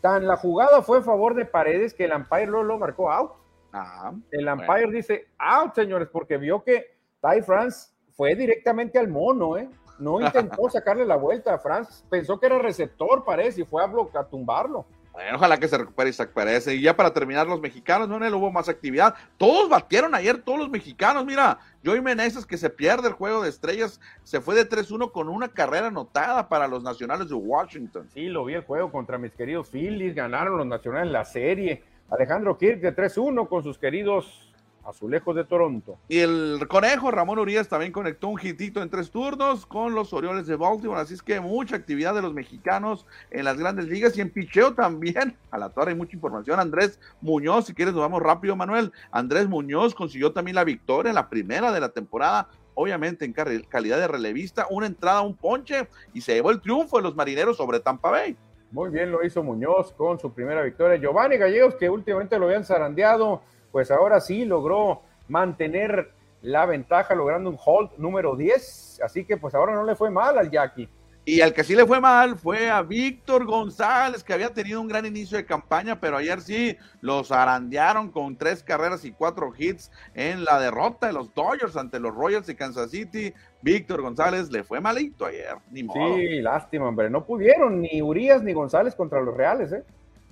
[0.00, 3.32] Tan la jugada fue a favor de Paredes que el umpire lo, lo marcó out.
[3.72, 6.86] Ah, el umpire dice out, señores, porque vio que
[7.20, 9.68] Ty France fue directamente al mono, ¿eh?
[9.98, 13.90] No intentó sacarle la vuelta a France, pensó que era receptor, parece, y fue a,
[14.18, 14.86] a tumbarlo.
[15.18, 16.68] Bueno, ojalá que se recupere Isaac Pérez.
[16.68, 19.16] Y ya para terminar, los mexicanos, no hubo más actividad.
[19.36, 21.26] Todos batieron ayer, todos los mexicanos.
[21.26, 25.28] Mira, Joey Meneses, que se pierde el juego de estrellas, se fue de 3-1 con
[25.28, 28.08] una carrera anotada para los nacionales de Washington.
[28.14, 30.14] Sí, lo vi el juego contra mis queridos Phillies.
[30.14, 31.82] Ganaron los nacionales la serie.
[32.10, 34.47] Alejandro Kirk de 3-1 con sus queridos
[34.88, 35.98] Azulejos de Toronto.
[36.08, 40.46] Y el conejo Ramón Urias también conectó un hitito en tres turnos con los Orioles
[40.46, 41.00] de Baltimore.
[41.00, 44.74] Así es que mucha actividad de los mexicanos en las grandes ligas y en picheo
[44.74, 45.36] también.
[45.50, 46.58] A la torre hay mucha información.
[46.58, 48.90] Andrés Muñoz, si quieres, nos vamos rápido, Manuel.
[49.10, 52.48] Andrés Muñoz consiguió también la victoria en la primera de la temporada.
[52.72, 57.02] Obviamente en calidad de relevista, una entrada, un ponche y se llevó el triunfo de
[57.02, 58.36] los marineros sobre Tampa Bay.
[58.70, 60.96] Muy bien lo hizo Muñoz con su primera victoria.
[60.96, 67.50] Giovanni Gallegos, que últimamente lo habían zarandeado pues ahora sí logró mantener la ventaja logrando
[67.50, 70.88] un hold número 10, así que pues ahora no le fue mal al Jackie.
[71.28, 74.88] Y al que sí le fue mal fue a Víctor González, que había tenido un
[74.88, 79.90] gran inicio de campaña, pero ayer sí los arandearon con tres carreras y cuatro hits
[80.14, 83.34] en la derrota de los Dodgers ante los Royals de Kansas City.
[83.60, 86.14] Víctor González le fue malito ayer, ni modo.
[86.14, 87.10] Sí, lástima, hombre.
[87.10, 89.84] No pudieron ni Urias ni González contra los Reales, ¿eh?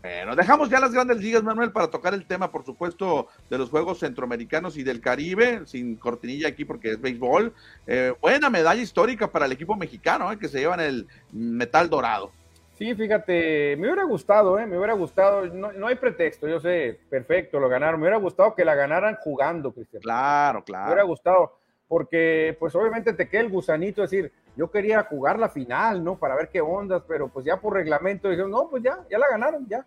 [0.06, 3.70] Bueno, dejamos ya las grandes ligas, Manuel, para tocar el tema, por supuesto, de los
[3.70, 7.52] Juegos Centroamericanos y del Caribe, sin cortinilla aquí porque es béisbol.
[7.88, 12.30] Eh, buena medalla histórica para el equipo mexicano, eh, que se llevan el metal dorado.
[12.78, 17.00] Sí, fíjate, me hubiera gustado, eh, me hubiera gustado, no, no, hay pretexto, yo sé,
[17.10, 20.02] perfecto, lo ganaron, me hubiera gustado que la ganaran jugando, Cristian.
[20.02, 20.84] Claro, claro.
[20.84, 25.48] Me hubiera gustado, porque pues obviamente te queda el gusanito decir, yo quería jugar la
[25.48, 26.16] final, ¿no?
[26.16, 29.28] Para ver qué ondas, pero pues ya por reglamento dijeron, no, pues ya, ya la
[29.30, 29.86] ganaron, ya.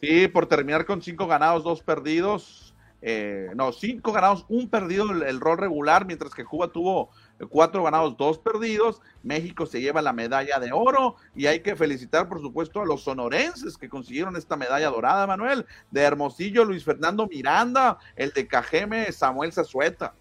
[0.00, 2.74] Sí, por terminar con cinco ganados, dos perdidos.
[3.02, 7.10] Eh, no, cinco ganados, un perdido el, rol regular, mientras que Cuba tuvo
[7.50, 9.00] cuatro ganados, dos perdidos.
[9.22, 13.02] México se lleva la medalla de oro y hay que felicitar, por supuesto, a los
[13.02, 15.66] sonorenses que consiguieron esta medalla dorada, Manuel.
[15.90, 20.14] De Hermosillo, Luis Fernando Miranda, el de Cajeme, Samuel Zazueta.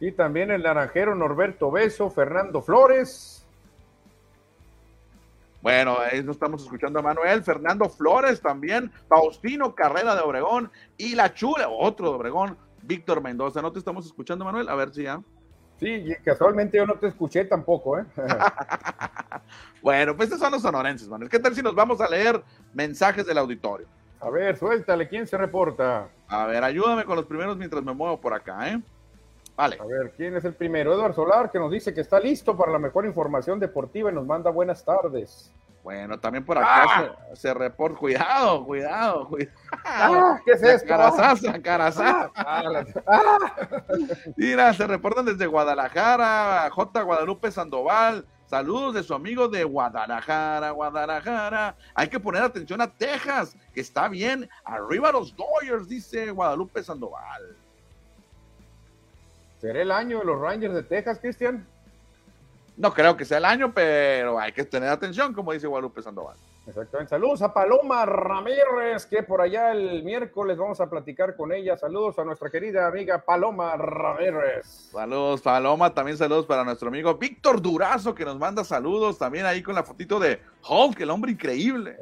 [0.00, 3.46] Y también el naranjero Norberto Beso, Fernando Flores.
[5.62, 11.14] Bueno, ahí nos estamos escuchando a Manuel, Fernando Flores también, Faustino Carrera de Obregón y
[11.14, 13.62] la Chula, otro de Obregón, Víctor Mendoza.
[13.62, 14.68] ¿No te estamos escuchando, Manuel?
[14.68, 15.22] A ver si ya.
[15.80, 18.04] Sí, casualmente yo no te escuché tampoco, ¿eh?
[19.82, 21.30] bueno, pues estos son los sonorenses, Manuel.
[21.30, 22.42] ¿Qué tal si nos vamos a leer
[22.74, 23.86] mensajes del auditorio?
[24.20, 26.08] A ver, suéltale, ¿quién se reporta?
[26.28, 28.80] A ver, ayúdame con los primeros mientras me muevo por acá, ¿eh?
[29.56, 29.78] Vale.
[29.80, 30.92] A ver, ¿quién es el primero?
[30.92, 34.26] Eduardo Solar, que nos dice que está listo para la mejor información deportiva y nos
[34.26, 35.52] manda buenas tardes.
[35.84, 37.16] Bueno, también por acá ¡Ah!
[37.34, 37.98] se, reporta.
[37.98, 39.52] Cuidado, cuidado, cuidado.
[39.84, 40.40] ¡Ah!
[40.42, 40.88] ¿Qué es esto?
[40.88, 42.32] Carazaza, carazaza.
[44.36, 47.02] Mira, se reportan desde Guadalajara, J.
[47.02, 48.26] Guadalupe Sandoval.
[48.46, 51.76] Saludos de su amigo de Guadalajara, Guadalajara.
[51.94, 54.48] Hay que poner atención a Texas, que está bien.
[54.64, 57.58] Arriba los Dodgers, dice Guadalupe Sandoval.
[59.64, 61.66] ¿Será el año de los Rangers de Texas, Cristian?
[62.76, 66.36] No creo que sea el año, pero hay que tener atención, como dice Guadalupe Sandoval.
[66.66, 67.08] Exactamente.
[67.08, 71.78] Saludos a Paloma Ramírez, que por allá el miércoles vamos a platicar con ella.
[71.78, 74.66] Saludos a nuestra querida amiga Paloma Ramírez.
[74.92, 75.94] Saludos, Paloma.
[75.94, 79.82] También saludos para nuestro amigo Víctor Durazo, que nos manda saludos también ahí con la
[79.82, 81.96] fotito de Hulk, el hombre increíble.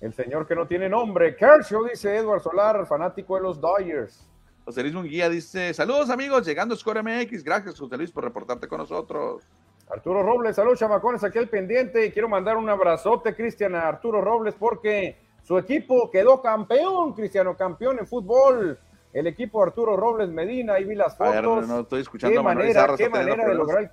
[0.00, 1.36] El, señor que no tiene nombre.
[1.36, 4.28] Kershaw, dice Edward Solar, fanático de los Dodgers.
[4.66, 8.66] José Luis Munguía dice, saludos amigos, llegando a Score MX, gracias José Luis por reportarte
[8.66, 9.44] con nosotros.
[9.88, 14.20] Arturo Robles, saludos chamacones, aquí al pendiente y quiero mandar un abrazote, Cristian, a Arturo
[14.20, 18.76] Robles porque su equipo quedó campeón, Cristiano, campeón en fútbol.
[19.12, 21.68] El equipo Arturo Robles Medina, ahí vi las fotos.
[21.68, 23.90] no estoy escuchando qué manera, qué manera de lograr el,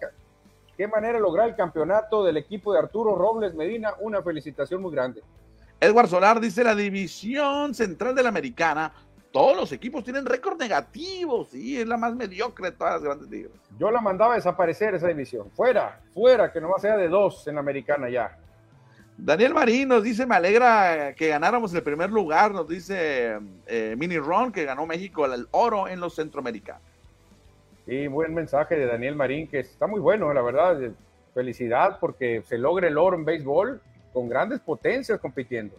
[0.76, 4.92] qué manera de lograr el campeonato del equipo de Arturo Robles Medina, una felicitación muy
[4.92, 5.22] grande.
[5.80, 8.92] Edward Solar dice la división central de la americana
[9.34, 13.30] todos los equipos tienen récord negativo, sí, es la más mediocre de todas las grandes
[13.32, 13.52] ligas.
[13.80, 17.56] Yo la mandaba a desaparecer esa división, fuera, fuera, que nomás sea de dos en
[17.56, 18.38] la americana ya.
[19.18, 24.20] Daniel Marín nos dice, me alegra que ganáramos el primer lugar, nos dice eh, Mini
[24.20, 26.84] Ron, que ganó México el oro en los centroamericanos.
[27.88, 30.80] Y buen mensaje de Daniel Marín, que está muy bueno, la verdad.
[31.34, 33.82] Felicidad porque se logra el oro en béisbol
[34.14, 35.76] con grandes potencias compitiendo.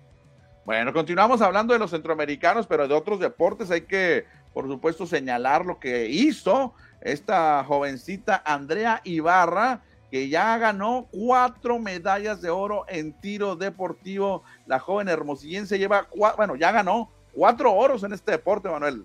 [0.64, 4.24] Bueno, continuamos hablando de los centroamericanos, pero de otros deportes hay que,
[4.54, 6.72] por supuesto, señalar lo que hizo
[7.02, 14.42] esta jovencita Andrea Ibarra, que ya ganó cuatro medallas de oro en tiro deportivo.
[14.66, 19.04] La joven hermosillense lleva, bueno, ya ganó cuatro oros en este deporte, Manuel.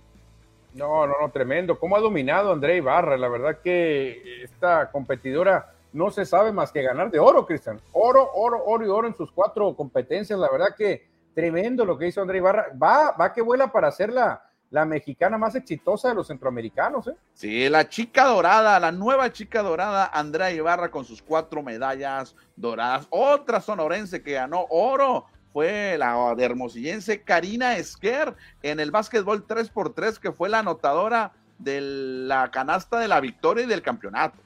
[0.73, 1.77] No, no, no, tremendo.
[1.77, 3.17] ¿Cómo ha dominado André Ibarra?
[3.17, 7.81] La verdad que esta competidora no se sabe más que ganar de oro, Cristian.
[7.91, 10.39] Oro, oro, oro y oro en sus cuatro competencias.
[10.39, 12.67] La verdad que tremendo lo que hizo André Ibarra.
[12.81, 17.07] Va, va que vuela para ser la, la mexicana más exitosa de los centroamericanos.
[17.07, 17.15] ¿eh?
[17.33, 23.07] Sí, la chica dorada, la nueva chica dorada, Andrea Ibarra con sus cuatro medallas doradas.
[23.09, 30.19] Otra sonorense que ganó oro fue la de hermosillense Karina Esquer en el básquetbol 3x3,
[30.19, 34.37] que fue la anotadora de la canasta de la victoria y del campeonato.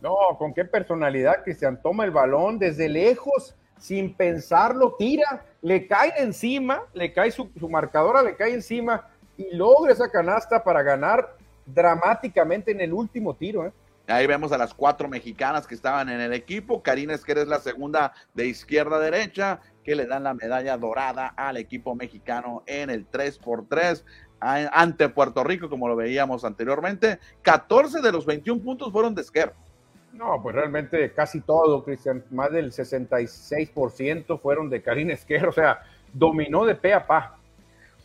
[0.00, 1.80] No, con qué personalidad, Cristian.
[1.82, 7.68] Toma el balón desde lejos, sin pensarlo, tira, le cae encima, le cae su, su
[7.68, 11.36] marcadora, le cae encima y logra esa canasta para ganar
[11.66, 13.66] dramáticamente en el último tiro.
[13.66, 13.72] ¿eh?
[14.08, 16.82] Ahí vemos a las cuatro mexicanas que estaban en el equipo.
[16.82, 21.28] Karina Esquer es la segunda de izquierda a derecha, que le dan la medalla dorada
[21.36, 24.04] al equipo mexicano en el 3x3
[24.40, 27.18] ante Puerto Rico, como lo veíamos anteriormente.
[27.42, 29.54] 14 de los 21 puntos fueron de Esquer.
[30.16, 32.24] No, pues realmente casi todo, Cristian.
[32.30, 35.46] Más del 66% fueron de Karina Esquer.
[35.46, 37.36] O sea, dominó de pe a pa.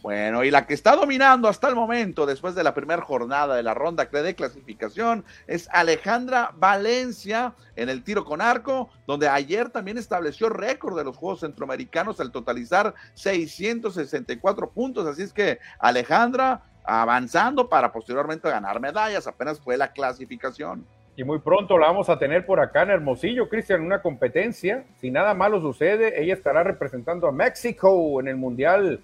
[0.01, 3.61] Bueno, y la que está dominando hasta el momento, después de la primera jornada de
[3.61, 9.99] la ronda de clasificación, es Alejandra Valencia en el tiro con arco, donde ayer también
[9.99, 15.05] estableció récord de los Juegos Centroamericanos al totalizar 664 puntos.
[15.05, 20.83] Así es que Alejandra avanzando para posteriormente ganar medallas, apenas fue la clasificación.
[21.15, 24.85] Y muy pronto la vamos a tener por acá en Hermosillo, Cristian, una competencia.
[24.99, 29.01] Si nada malo sucede, ella estará representando a México en el Mundial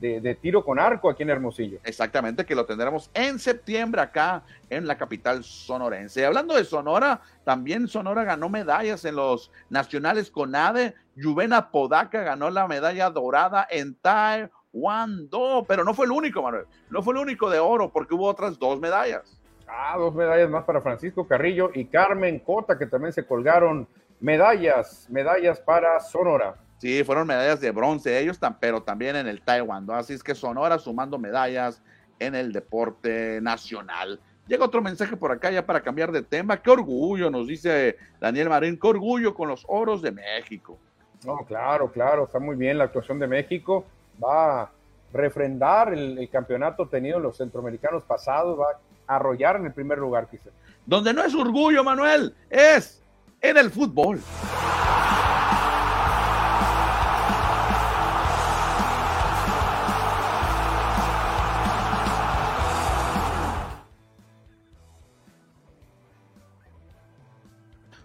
[0.00, 1.80] de, tiro con arco aquí en Hermosillo.
[1.84, 6.24] Exactamente, que lo tendremos en septiembre acá en la capital sonorense.
[6.24, 10.94] Hablando de Sonora, también Sonora ganó medallas en los nacionales con ADE.
[11.20, 16.66] Juvena Podaca ganó la medalla dorada en Taekwondo, pero no fue el único, Manuel.
[16.90, 19.37] No fue el único de oro, porque hubo otras dos medallas.
[19.80, 23.86] Ah, dos medallas más para Francisco Carrillo y Carmen Cota, que también se colgaron
[24.18, 26.56] medallas, medallas para Sonora.
[26.78, 29.94] Sí, fueron medallas de bronce ellos, pero también en el Taekwondo.
[29.94, 31.80] Así es que Sonora sumando medallas
[32.18, 34.20] en el deporte nacional.
[34.48, 36.60] Llega otro mensaje por acá ya para cambiar de tema.
[36.60, 40.76] Qué orgullo, nos dice Daniel Marín, qué orgullo con los oros de México.
[41.24, 43.86] No, claro, claro, está muy bien la actuación de México.
[44.20, 44.70] Va a
[45.12, 50.28] refrendar el, campeonato tenido en los centroamericanos pasados, va a arrollar en el primer lugar,
[50.30, 50.52] quizás.
[50.86, 53.02] Donde no es orgullo, Manuel, es
[53.40, 54.20] en el fútbol.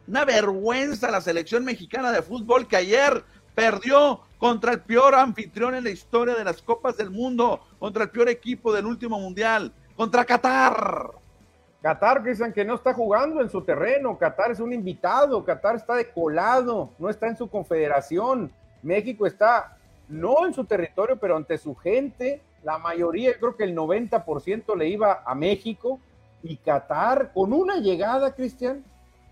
[0.06, 3.24] Una vergüenza la selección mexicana de fútbol que ayer
[3.56, 8.10] perdió contra el peor anfitrión en la historia de las Copas del Mundo, contra el
[8.10, 11.12] peor equipo del último mundial, contra Qatar.
[11.82, 15.96] Qatar, dicen que no está jugando en su terreno, Qatar es un invitado, Qatar está
[15.96, 19.78] decolado, no está en su confederación, México está
[20.08, 24.88] no en su territorio, pero ante su gente, la mayoría, creo que el 90% le
[24.88, 26.00] iba a México.
[26.42, 28.84] Y Qatar con una llegada, Cristian,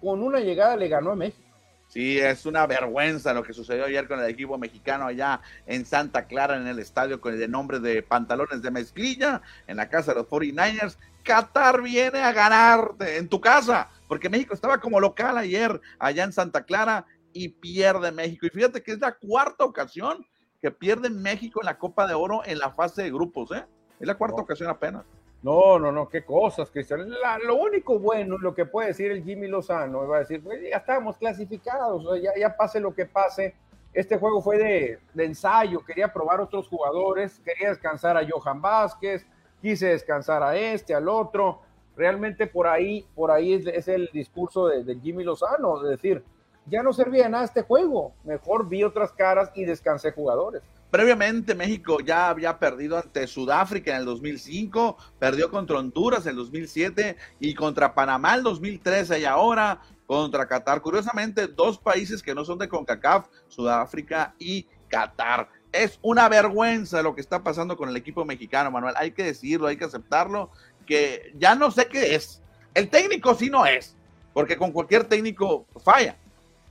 [0.01, 1.50] con una llegada le ganó a México.
[1.91, 6.25] Sí, es una vergüenza lo que sucedió ayer con el equipo mexicano allá en Santa
[6.25, 10.21] Clara, en el estadio con el nombre de Pantalones de Mezclilla, en la casa de
[10.21, 10.95] los 49ers.
[11.21, 16.31] Qatar viene a ganarte en tu casa, porque México estaba como local ayer allá en
[16.31, 18.45] Santa Clara y pierde México.
[18.45, 20.25] Y fíjate que es la cuarta ocasión
[20.61, 23.65] que pierde México en la Copa de Oro en la fase de grupos, ¿eh?
[23.99, 25.03] Es la cuarta ocasión apenas.
[25.43, 27.09] No, no, no, qué cosas, Cristian.
[27.45, 30.77] lo único bueno, lo que puede decir el Jimmy Lozano, va a decir, pues ya
[30.77, 33.55] estamos clasificados, ya, ya pase lo que pase.
[33.91, 39.25] Este juego fue de, ensayo, quería probar otros jugadores, quería descansar a Johan Vázquez,
[39.61, 41.61] quise descansar a este, al otro.
[41.97, 46.23] Realmente por ahí, por ahí es, el discurso de, de, Jimmy Lozano, de decir,
[46.67, 50.61] ya no servía nada este juego, mejor vi otras caras y descansé jugadores.
[50.91, 56.35] Previamente México ya había perdido ante Sudáfrica en el 2005, perdió contra Honduras en el
[56.35, 60.81] 2007 y contra Panamá en el 2013 y ahora contra Qatar.
[60.81, 65.47] Curiosamente, dos países que no son de CONCACAF, Sudáfrica y Qatar.
[65.71, 68.95] Es una vergüenza lo que está pasando con el equipo mexicano, Manuel.
[68.97, 70.51] Hay que decirlo, hay que aceptarlo,
[70.85, 72.41] que ya no sé qué es.
[72.73, 73.95] El técnico sí no es,
[74.33, 76.17] porque con cualquier técnico falla.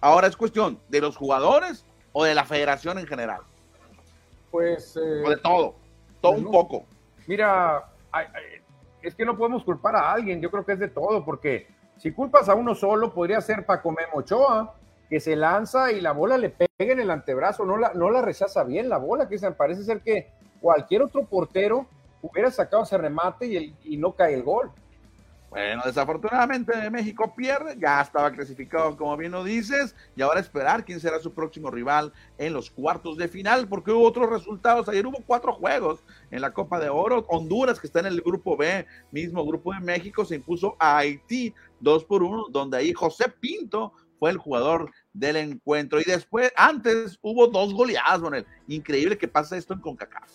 [0.02, 3.40] Ahora es cuestión de los jugadores o de la federación en general.
[4.50, 4.96] Pues.
[4.96, 5.74] Eh, de todo,
[6.20, 6.84] todo un poco.
[7.26, 7.84] Mira,
[9.02, 12.12] es que no podemos culpar a alguien, yo creo que es de todo, porque Si
[12.12, 14.74] culpas a uno solo, podría ser Paco Memochoa,
[15.10, 18.22] que se lanza y la bola le pega en el antebrazo, no la, no la
[18.22, 20.30] rechaza bien la bola, que parece ser que
[20.62, 21.86] cualquier otro portero
[22.22, 24.70] hubiera sacado ese remate y, y no cae el gol.
[25.50, 31.00] Bueno, desafortunadamente México pierde, ya estaba clasificado como bien lo dices, y ahora esperar quién
[31.00, 35.18] será su próximo rival en los cuartos de final, porque hubo otros resultados, ayer hubo
[35.26, 39.44] cuatro juegos en la Copa de Oro, Honduras que está en el grupo B, mismo
[39.44, 44.30] grupo de México, se impuso a Haití dos por uno, donde ahí José Pinto fue
[44.30, 49.74] el jugador del encuentro, y después, antes hubo dos goleadas, Bonel, increíble que pase esto
[49.74, 50.30] en CONCACAF.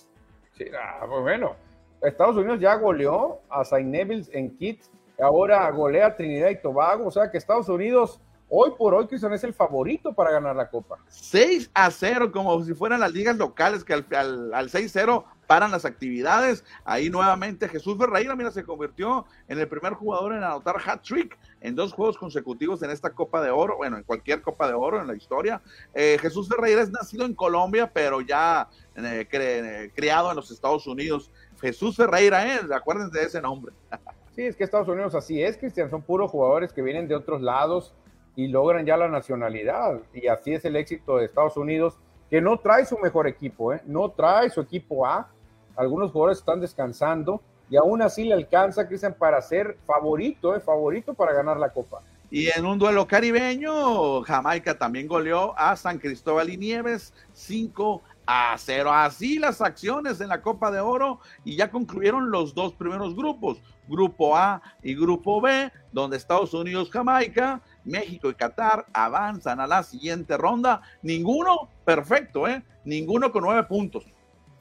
[0.58, 1.56] Sí, ah, pues bueno,
[2.02, 7.12] Estados Unidos ya goleó a Saint Neville en Kits ahora golea Trinidad y Tobago, o
[7.12, 10.98] sea que Estados Unidos hoy por hoy, Cristian, es el favorito para ganar la Copa.
[11.08, 14.06] 6 a 0, como si fueran las ligas locales que al,
[14.54, 16.64] al, 6-0 paran las actividades.
[16.84, 21.76] Ahí nuevamente Jesús Ferreira, mira, se convirtió en el primer jugador en anotar hat-trick en
[21.76, 25.08] dos juegos consecutivos en esta Copa de Oro, bueno, en cualquier Copa de Oro en
[25.08, 25.62] la historia.
[25.94, 31.32] Eh, Jesús Ferreira es nacido en Colombia, pero ya eh, criado en los Estados Unidos.
[31.60, 32.60] Jesús Ferreira, ¿eh?
[32.74, 33.74] acuérdense de ese nombre.
[34.36, 37.42] Sí, es que Estados Unidos así es, Cristian, son puros jugadores que vienen de otros
[37.42, 37.94] lados
[38.36, 40.02] y logran ya la nacionalidad.
[40.14, 41.98] Y así es el éxito de Estados Unidos,
[42.30, 43.82] que no trae su mejor equipo, ¿eh?
[43.86, 45.30] no trae su equipo A.
[45.78, 50.60] Algunos jugadores están descansando y aún así le alcanza, Cristian, para ser favorito, ¿eh?
[50.60, 52.02] favorito para ganar la Copa.
[52.30, 58.56] Y en un duelo caribeño, Jamaica también goleó a San Cristóbal y Nieves 5 a
[58.58, 58.92] cero.
[58.92, 63.62] Así las acciones en la Copa de Oro y ya concluyeron los dos primeros grupos,
[63.88, 69.84] Grupo A y Grupo B, donde Estados Unidos, Jamaica, México y Qatar avanzan a la
[69.84, 70.82] siguiente ronda.
[71.02, 72.64] Ninguno perfecto, ¿eh?
[72.84, 74.06] Ninguno con nueve puntos.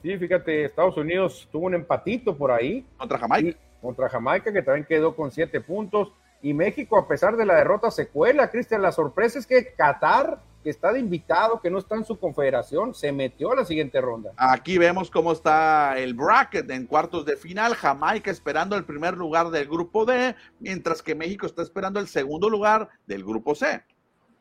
[0.01, 2.85] Sí, fíjate, Estados Unidos tuvo un empatito por ahí.
[2.97, 3.57] Contra Jamaica.
[3.81, 6.11] contra Jamaica, que también quedó con siete puntos.
[6.41, 8.83] Y México, a pesar de la derrota, se cuela, Cristian.
[8.83, 12.95] La sorpresa es que Qatar que está de invitado, que no está en su confederación,
[12.95, 14.31] se metió a la siguiente ronda.
[14.35, 19.51] Aquí vemos cómo está el bracket en cuartos de final, Jamaica esperando el primer lugar
[19.51, 23.83] del grupo D, mientras que México está esperando el segundo lugar del grupo C.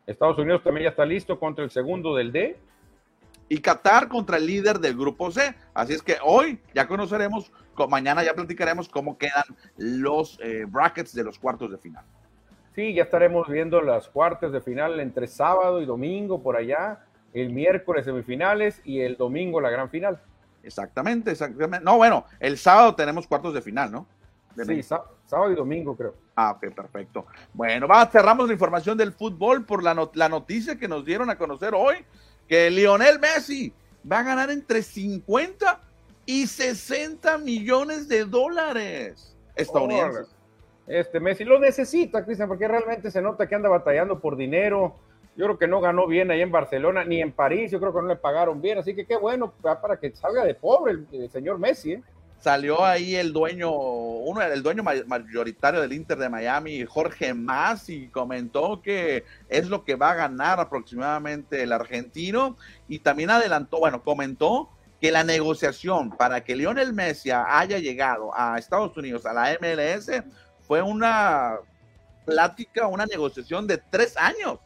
[0.07, 2.59] Estados Unidos también ya está listo contra el segundo del D.
[3.51, 5.55] Y Qatar contra el líder del grupo C.
[5.75, 7.53] Así es que hoy ya conoceremos,
[7.91, 9.45] mañana ya platicaremos cómo quedan
[9.77, 12.07] los eh, brackets de los cuartos de final.
[12.75, 17.51] Sí, ya estaremos viendo las cuartas de final entre sábado y domingo por allá, el
[17.51, 20.21] miércoles semifinales y el domingo la gran final.
[20.63, 21.85] Exactamente, exactamente.
[21.85, 24.07] No, bueno, el sábado tenemos cuartos de final, ¿no?
[24.67, 26.15] sí, sábado y domingo creo.
[26.37, 27.27] Ah, ok, perfecto.
[27.53, 31.39] Bueno, va, cerramos la información del fútbol por la, la noticia que nos dieron a
[31.39, 32.05] conocer hoy,
[32.49, 33.73] que Lionel Messi
[34.11, 35.81] va a ganar entre 50
[36.27, 40.35] y 60 millones de dólares estadounidenses.
[40.87, 44.97] Este Messi lo necesita, Cristian, porque realmente se nota que anda batallando por dinero.
[45.37, 47.71] Yo creo que no ganó bien ahí en Barcelona ni en París.
[47.71, 48.79] Yo creo que no le pagaron bien.
[48.79, 51.93] Así que qué bueno para que salga de pobre el, señor Messi.
[51.93, 52.03] ¿eh?
[52.39, 58.09] Salió ahí el dueño, uno, el dueño mayoritario del Inter de Miami, Jorge Mas, y
[58.09, 62.57] comentó que es lo que va a ganar aproximadamente el argentino.
[62.87, 64.69] Y también adelantó, bueno, comentó
[65.01, 70.11] que la negociación para que Lionel Messi haya llegado a Estados Unidos, a la MLS,
[70.67, 71.59] fue una
[72.25, 74.59] plática, una negociación de tres años.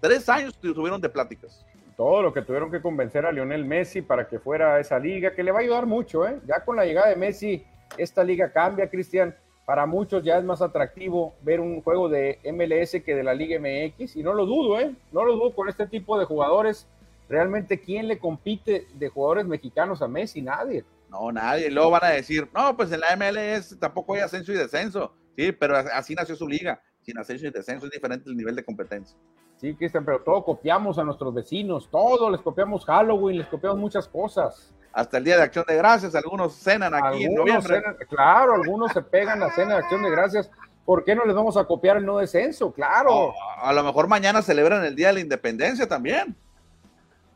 [0.00, 1.64] Tres años tuvieron de pláticas.
[1.96, 5.34] Todo lo que tuvieron que convencer a Lionel Messi para que fuera a esa liga,
[5.34, 6.40] que le va a ayudar mucho, ¿eh?
[6.46, 7.64] Ya con la llegada de Messi,
[7.98, 9.36] esta liga cambia, Cristian.
[9.64, 13.60] Para muchos ya es más atractivo ver un juego de MLS que de la Liga
[13.60, 14.92] MX, y no lo dudo, ¿eh?
[15.12, 16.88] No lo dudo con este tipo de jugadores.
[17.28, 20.42] Realmente, ¿quién le compite de jugadores mexicanos a Messi?
[20.42, 20.84] Nadie.
[21.08, 21.70] No, nadie.
[21.70, 25.12] Luego van a decir, no, pues en la MLS tampoco hay ascenso y descenso.
[25.36, 26.80] Sí, pero así nació su liga.
[27.02, 29.16] Sin ascenso y descenso es diferente el nivel de competencia.
[29.56, 34.08] Sí, Cristian, pero todo copiamos a nuestros vecinos, todo les copiamos Halloween, les copiamos muchas
[34.08, 34.74] cosas.
[34.92, 37.82] Hasta el Día de Acción de Gracias, algunos cenan aquí en noviembre.
[38.08, 40.50] claro, algunos se pegan a cena de Acción de Gracias.
[40.84, 42.72] ¿Por qué no les vamos a copiar el no descenso?
[42.72, 43.32] Claro.
[43.60, 46.36] a lo mejor mañana celebran el Día de la Independencia también.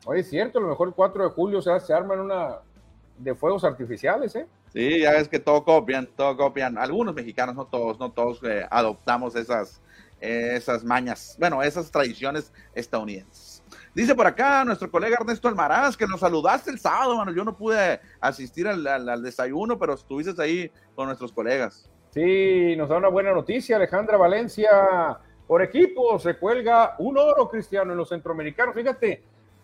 [0.05, 2.57] Oye, es cierto, a lo mejor el 4 de julio se, se arman una
[3.17, 4.47] de fuegos artificiales, ¿eh?
[4.73, 6.77] Sí, ya ves que todo copian, todo copian.
[6.77, 9.81] Algunos mexicanos, no todos, no todos eh, adoptamos esas,
[10.19, 13.63] esas mañas, bueno, esas tradiciones estadounidenses.
[13.93, 17.31] Dice por acá nuestro colega Ernesto Almaraz que nos saludaste el sábado, mano.
[17.31, 21.89] Yo no pude asistir al, desayuno, pero estuviste ahí con nuestros colegas.
[22.11, 24.69] Sí, nos da una buena noticia, Alejandra Valencia.
[25.47, 28.75] Por equipos se cuelga un oro cristiano en los centroamericanos.
[28.75, 29.23] Fíjate,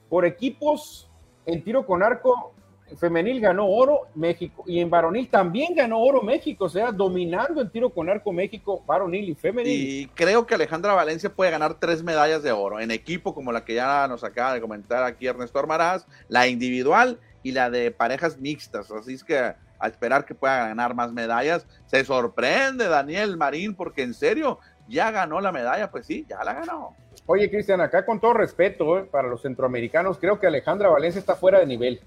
[0.10, 1.12] por equipos
[1.46, 2.54] en tiro con arco
[2.98, 7.70] femenil ganó oro México y en varonil también ganó oro México, o sea, dominando en
[7.70, 9.72] tiro con arco México, varonil y femenil.
[9.72, 13.66] Y creo que Alejandra Valencia puede ganar tres medallas de oro en equipo, como la
[13.66, 18.38] que ya nos acaba de comentar aquí Ernesto Armaraz, la individual y la de parejas
[18.38, 18.90] mixtas.
[18.92, 19.38] Así es que
[19.84, 21.68] a esperar que pueda ganar más medallas.
[21.88, 26.54] Se sorprende Daniel Marín porque en serio ya ganó la medalla, pues sí, ya la
[26.54, 26.96] ganó.
[27.26, 31.36] Oye, Cristian, acá con todo respeto eh, para los centroamericanos, creo que Alejandra Valencia está
[31.36, 32.02] fuera de nivel.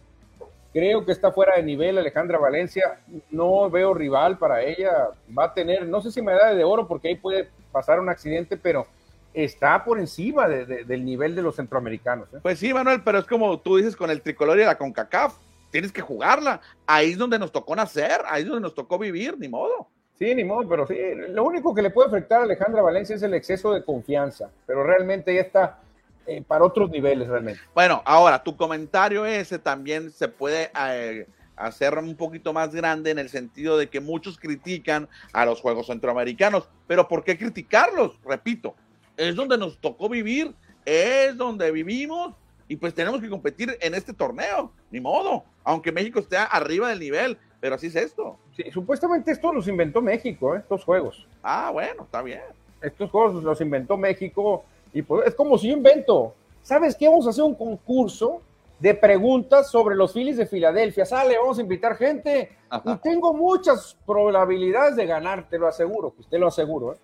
[0.76, 3.00] Creo que está fuera de nivel Alejandra Valencia.
[3.30, 5.08] No veo rival para ella.
[5.36, 8.58] Va a tener, no sé si medalla de oro, porque ahí puede pasar un accidente,
[8.58, 8.86] pero
[9.32, 12.28] está por encima del nivel de los centroamericanos.
[12.34, 12.40] ¿eh?
[12.42, 15.38] Pues sí, Manuel, pero es como tú dices con el tricolor y la CONCACAF.
[15.70, 16.60] Tienes que jugarla.
[16.86, 19.88] Ahí es donde nos tocó nacer, ahí es donde nos tocó vivir, ni modo.
[20.18, 20.94] Sí, ni modo, pero sí,
[21.30, 24.82] lo único que le puede afectar a Alejandra Valencia es el exceso de confianza, pero
[24.82, 25.78] realmente ya está
[26.26, 27.60] eh, para otros niveles realmente.
[27.74, 33.18] Bueno, ahora tu comentario ese también se puede eh, hacer un poquito más grande en
[33.18, 38.18] el sentido de que muchos critican a los Juegos Centroamericanos, pero ¿por qué criticarlos?
[38.24, 38.74] Repito,
[39.16, 40.54] es donde nos tocó vivir,
[40.84, 42.34] es donde vivimos
[42.68, 47.00] y pues tenemos que competir en este torneo, ni modo, aunque México esté arriba del
[47.00, 48.38] nivel, pero así es esto.
[48.56, 50.58] Sí, supuestamente esto los inventó México, ¿eh?
[50.58, 51.26] estos juegos.
[51.42, 52.42] Ah, bueno, está bien.
[52.82, 57.08] Estos juegos los inventó México y pues es como si yo invento, ¿sabes qué?
[57.08, 58.42] Vamos a hacer un concurso
[58.78, 61.06] de preguntas sobre los Phillies de Filadelfia.
[61.06, 66.38] Sale, vamos a invitar gente y tengo muchas probabilidades de ganar, te lo aseguro, usted
[66.38, 66.94] lo aseguro.
[66.94, 66.98] ¿eh?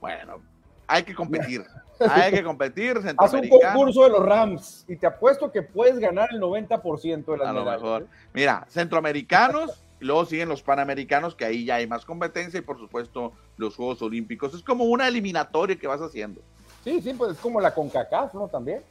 [0.00, 0.42] Bueno,
[0.86, 1.64] hay que competir.
[2.10, 3.00] Hay que competir.
[3.16, 7.36] Haz un concurso de los Rams y te apuesto que puedes ganar el 90% de
[7.36, 8.02] las A lo mejor.
[8.02, 8.06] ¿eh?
[8.32, 13.32] Mira, centroamericanos Luego siguen los Panamericanos, que ahí ya hay más competencia, y por supuesto
[13.56, 14.52] los Juegos Olímpicos.
[14.52, 16.42] Es como una eliminatoria que vas haciendo.
[16.84, 18.46] Sí, sí, pues es como la CONCACAF, ¿no?
[18.46, 18.82] También.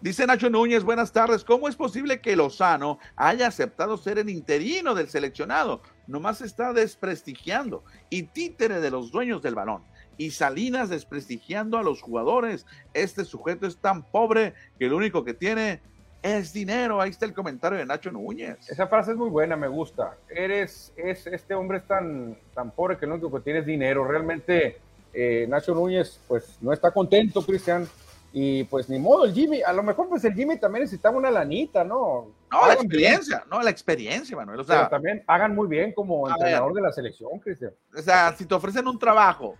[0.00, 1.44] Dice Nacho Núñez, buenas tardes.
[1.44, 5.82] ¿Cómo es posible que Lozano haya aceptado ser el interino del seleccionado?
[6.06, 9.82] Nomás está desprestigiando y títere de los dueños del balón.
[10.16, 12.64] Y Salinas desprestigiando a los jugadores.
[12.94, 15.80] Este sujeto es tan pobre que lo único que tiene
[16.22, 17.00] es dinero.
[17.00, 18.70] Ahí está el comentario de Nacho Núñez.
[18.70, 20.16] Esa frase es muy buena, me gusta.
[20.28, 24.04] Eres, es, este hombre es tan, tan pobre que lo único que tiene es dinero.
[24.04, 24.78] Realmente,
[25.12, 27.88] eh, Nacho Núñez, pues no está contento, Cristian.
[28.32, 31.30] Y pues ni modo, el Jimmy, a lo mejor pues el Jimmy también necesitaba una
[31.30, 32.30] lanita, ¿no?
[32.52, 34.60] No, la experiencia, no, la experiencia, Manuel.
[34.60, 37.72] O sea, Pero también hagan muy bien como entrenador de la selección, Cristian.
[37.96, 39.56] O sea, si te ofrecen un trabajo,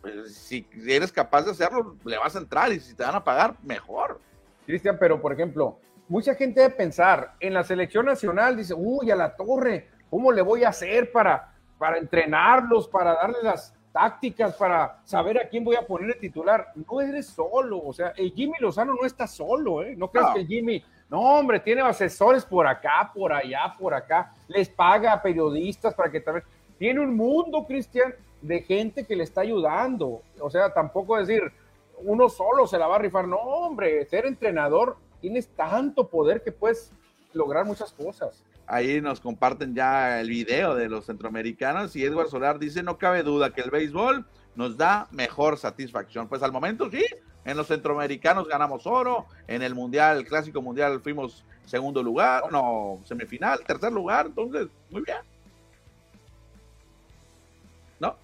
[0.00, 3.24] pues, si eres capaz de hacerlo, le vas a entrar y si te van a
[3.24, 4.20] pagar, mejor.
[4.64, 5.78] Cristian, pero por ejemplo,
[6.08, 10.42] mucha gente debe pensar en la selección nacional, dice, uy, a la torre, ¿cómo le
[10.42, 15.74] voy a hacer para, para entrenarlos, para darle las tácticas, para saber a quién voy
[15.74, 16.66] a poner de titular?
[16.74, 19.94] No eres solo, o sea, el Jimmy Lozano no está solo, ¿eh?
[19.96, 24.34] No crees que el Jimmy, no, hombre, tiene asesores por acá, por allá, por acá,
[24.48, 26.44] les paga a periodistas para que también...
[26.78, 30.20] Tiene un mundo, Cristian, de gente que le está ayudando.
[30.40, 31.50] O sea, tampoco decir,
[32.04, 33.26] uno solo se la va a rifar.
[33.26, 36.92] No, hombre, ser entrenador tienes tanto poder que puedes
[37.32, 38.44] lograr muchas cosas.
[38.66, 43.22] Ahí nos comparten ya el video de los centroamericanos y Edward Solar dice, no cabe
[43.22, 46.28] duda que el béisbol nos da mejor satisfacción.
[46.28, 47.04] Pues al momento sí,
[47.44, 53.00] en los centroamericanos ganamos oro, en el mundial, el clásico mundial fuimos segundo lugar, no,
[53.04, 55.18] semifinal, tercer lugar, entonces, muy bien.
[58.00, 58.16] ¿No?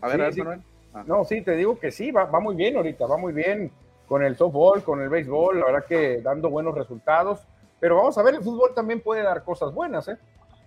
[0.00, 0.40] A ver, sí, a ver, sí.
[0.40, 0.62] Manuel.
[0.94, 1.04] Ah.
[1.06, 3.70] No, sí, te digo que sí, va, va muy bien ahorita, va muy bien
[4.06, 7.40] con el softball, con el béisbol, la verdad que dando buenos resultados.
[7.82, 10.16] Pero vamos a ver, el fútbol también puede dar cosas buenas, ¿eh?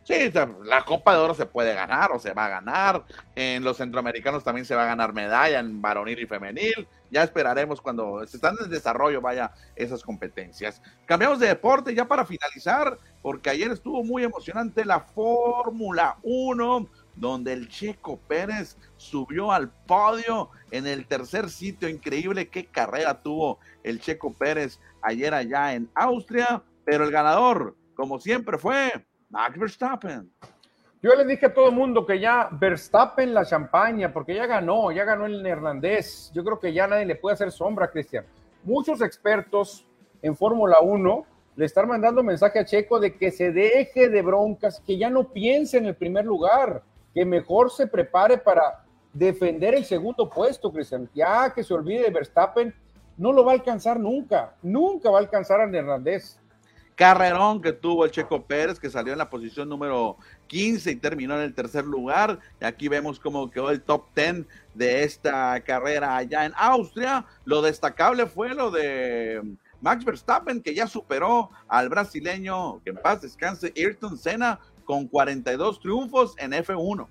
[0.04, 0.30] Sí,
[0.66, 3.06] la Copa de Oro se puede ganar o se va a ganar.
[3.36, 6.90] En los centroamericanos también se va a ganar medalla en varonil y femenil.
[7.10, 10.82] Ya esperaremos cuando se están en desarrollo, vaya, esas competencias.
[11.06, 17.54] Cambiamos de deporte ya para finalizar, porque ayer estuvo muy emocionante la Fórmula 1, donde
[17.54, 21.88] el Checo Pérez subió al podio en el tercer sitio.
[21.88, 28.20] Increíble qué carrera tuvo el Checo Pérez ayer allá en Austria, pero el ganador, como
[28.20, 30.32] siempre, fue Max Verstappen.
[31.02, 34.92] Yo les dije a todo el mundo que ya Verstappen la champaña, porque ya ganó,
[34.92, 36.32] ya ganó el neerlandés.
[36.34, 38.26] Yo creo que ya nadie le puede hacer sombra, Cristian.
[38.64, 39.86] Muchos expertos
[40.22, 41.26] en Fórmula 1
[41.58, 45.32] le están mandando mensaje a Checo de que se deje de broncas, que ya no
[45.32, 46.82] piense en el primer lugar,
[47.14, 48.84] que mejor se prepare para
[49.14, 51.10] defender el segundo puesto, Cristian.
[51.14, 52.74] Ya que se olvide de Verstappen,
[53.18, 56.40] no lo va a alcanzar nunca, nunca va a alcanzar al neerlandés.
[56.96, 60.18] Carrerón que tuvo el Checo Pérez, que salió en la posición número
[60.48, 62.40] 15 y terminó en el tercer lugar.
[62.62, 67.26] Y aquí vemos cómo quedó el top 10 de esta carrera allá en Austria.
[67.44, 69.42] Lo destacable fue lo de
[69.82, 75.80] Max Verstappen, que ya superó al brasileño, que en paz descanse, Ayrton Senna, con 42
[75.80, 77.08] triunfos en F1.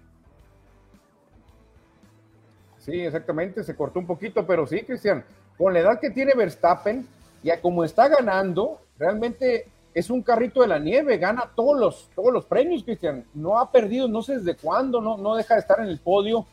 [2.78, 5.24] Sí, exactamente, se cortó un poquito, pero sí, Cristian,
[5.57, 7.07] con la edad que tiene Verstappen,
[7.43, 12.32] ya como está ganando, realmente es un carrito de la nieve, gana todos los, todos
[12.32, 13.24] los premios, Cristian.
[13.32, 16.47] No ha perdido, no sé desde cuándo, no, no deja de estar en el podio.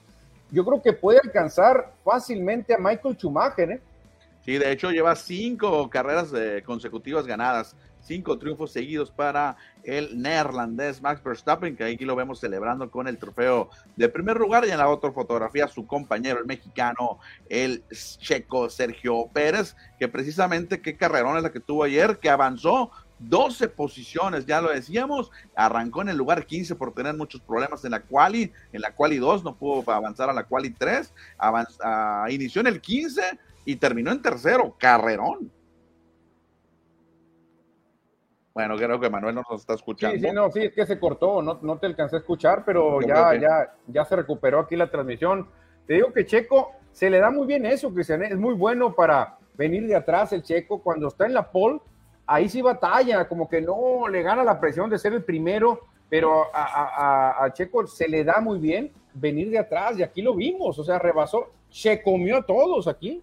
[0.51, 3.81] Yo creo que puede alcanzar fácilmente a Michael Schumacher, ¿eh?
[4.45, 11.01] Sí, de hecho lleva cinco carreras eh, consecutivas ganadas cinco triunfos seguidos para el neerlandés
[11.01, 14.65] Max Verstappen, que aquí lo vemos celebrando con el trofeo de primer lugar.
[14.65, 17.19] Y en la otra fotografía, su compañero, el mexicano,
[17.49, 17.83] el
[18.19, 22.91] checo Sergio Pérez, que precisamente qué carrerón es la que tuvo ayer, que avanzó
[23.21, 27.91] 12 posiciones, ya lo decíamos, arrancó en el lugar 15 por tener muchos problemas en
[27.91, 32.61] la quali, en la quali 2 no pudo avanzar a la quali 3, ah, inició
[32.61, 33.21] en el 15
[33.65, 35.51] y terminó en tercero, carrerón.
[38.53, 40.17] Bueno, creo que Manuel nos está escuchando.
[40.17, 43.01] Sí, sí, no, sí, es que se cortó, no, no te alcancé a escuchar, pero
[43.01, 45.47] ya, ya, ya se recuperó aquí la transmisión.
[45.87, 49.37] Te digo que Checo se le da muy bien eso, Cristian, es muy bueno para
[49.55, 51.79] venir de atrás el Checo cuando está en la pole,
[52.31, 56.45] ahí sí batalla, como que no le gana la presión de ser el primero, pero
[56.53, 60.83] a, Checo se le da muy bien venir de atrás y aquí lo vimos, o
[60.83, 63.21] sea, rebasó, se comió a todos aquí.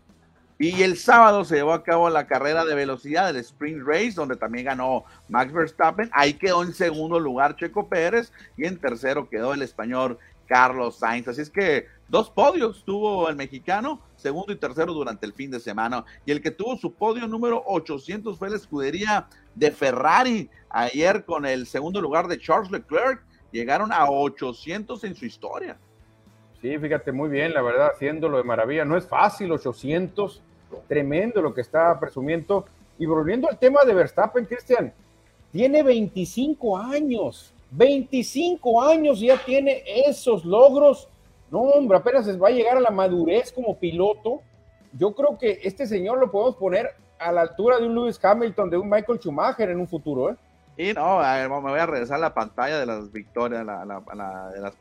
[0.60, 4.36] Y el sábado se llevó a cabo la carrera de velocidad, el Sprint Race, donde
[4.36, 6.10] también ganó Max Verstappen.
[6.12, 10.18] Ahí quedó en segundo lugar Checo Pérez y en tercero quedó el español
[10.48, 11.28] Carlos Sainz.
[11.28, 15.60] Así es que dos podios tuvo el mexicano, segundo y tercero durante el fin de
[15.60, 16.04] semana.
[16.26, 20.50] Y el que tuvo su podio número 800 fue la escudería de Ferrari.
[20.70, 23.22] Ayer con el segundo lugar de Charles Leclerc,
[23.52, 25.78] llegaron a 800 en su historia.
[26.60, 28.84] Sí, fíjate muy bien, la verdad, haciéndolo de maravilla.
[28.84, 30.42] No es fácil, 800
[30.86, 32.66] Tremendo lo que está presumiendo.
[32.98, 34.92] Y volviendo al tema de Verstappen, Cristian,
[35.52, 37.54] tiene 25 años.
[37.70, 41.08] 25 años ya tiene esos logros.
[41.50, 44.42] No, hombre, apenas va a llegar a la madurez como piloto.
[44.92, 48.70] Yo creo que este señor lo podemos poner a la altura de un Lewis Hamilton,
[48.70, 50.36] de un Michael Schumacher en un futuro, ¿eh?
[50.78, 53.84] Y no, me voy a regresar a la pantalla de las victorias, la,
[54.54, 54.76] de las,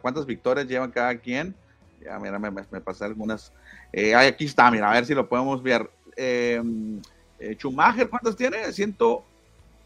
[0.00, 1.54] cuántas victorias llevan cada quien.
[2.02, 3.52] Ya, mira, me, pasé algunas.
[3.92, 5.90] Eh, aquí está, mira, a ver si lo podemos ver.
[6.16, 7.02] Em,
[7.38, 8.72] eh, Schumacher, ¿cuántas tiene?
[8.72, 9.24] Ciento...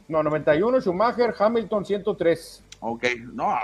[0.09, 2.65] No, 91, Schumacher, Hamilton 103.
[2.81, 3.57] Ok, no,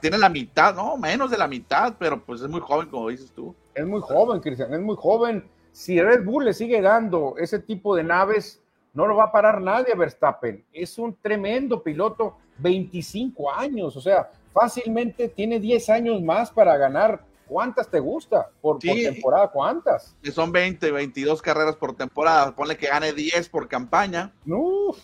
[0.00, 3.30] tiene la mitad, no, menos de la mitad, pero pues es muy joven, como dices
[3.32, 3.54] tú.
[3.74, 5.44] Es muy joven, Cristian, es muy joven.
[5.72, 8.60] Si Red Bull le sigue dando ese tipo de naves,
[8.94, 10.64] no lo va a parar nadie a Verstappen.
[10.72, 17.22] Es un tremendo piloto, 25 años, o sea, fácilmente tiene 10 años más para ganar
[17.48, 19.48] ¿Cuántas te gusta por, temporada?
[19.48, 20.14] ¿Cuántas?
[20.32, 22.54] Son 20, 22 carreras por temporada.
[22.54, 24.32] Ponle que gane 10 por campaña.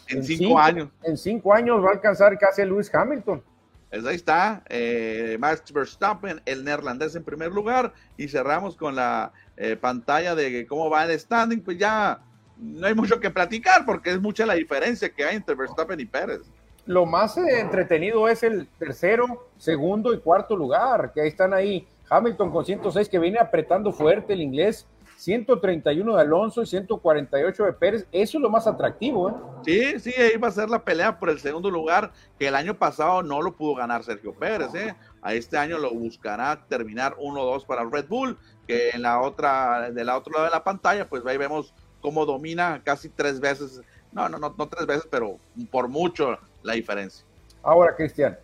[0.08, 0.88] en 5 años.
[1.02, 3.42] En 5 años va a alcanzar casi a Lewis Hamilton.
[3.90, 7.94] Pues ahí está, eh, Max Verstappen, el neerlandés en primer lugar.
[8.16, 11.60] Y cerramos con la eh, pantalla de cómo va el standing.
[11.62, 12.20] Pues ya
[12.58, 16.04] no hay mucho que platicar porque es mucha la diferencia que hay entre Verstappen y
[16.04, 16.42] Pérez
[16.86, 21.86] lo más eh, entretenido es el tercero, segundo y cuarto lugar, que ahí están ahí
[22.08, 24.86] Hamilton con 106 que viene apretando fuerte el inglés,
[25.16, 28.06] 131 de Alonso y 148 de Pérez.
[28.12, 29.30] Eso es lo más atractivo.
[29.30, 29.34] ¿eh?
[29.64, 32.74] Sí, sí, ahí va a ser la pelea por el segundo lugar, que el año
[32.74, 34.74] pasado no lo pudo ganar Sergio Pérez.
[34.74, 34.94] ¿eh?
[35.22, 40.04] A este año lo buscará terminar 1-2 para Red Bull, que en la otra, de
[40.04, 43.80] la otro lado de la pantalla, pues ahí vemos cómo domina casi tres veces,
[44.12, 45.38] no, no, no, no tres veces, pero
[45.70, 47.24] por mucho la diferencia.
[47.62, 48.38] Ahora, Cristian,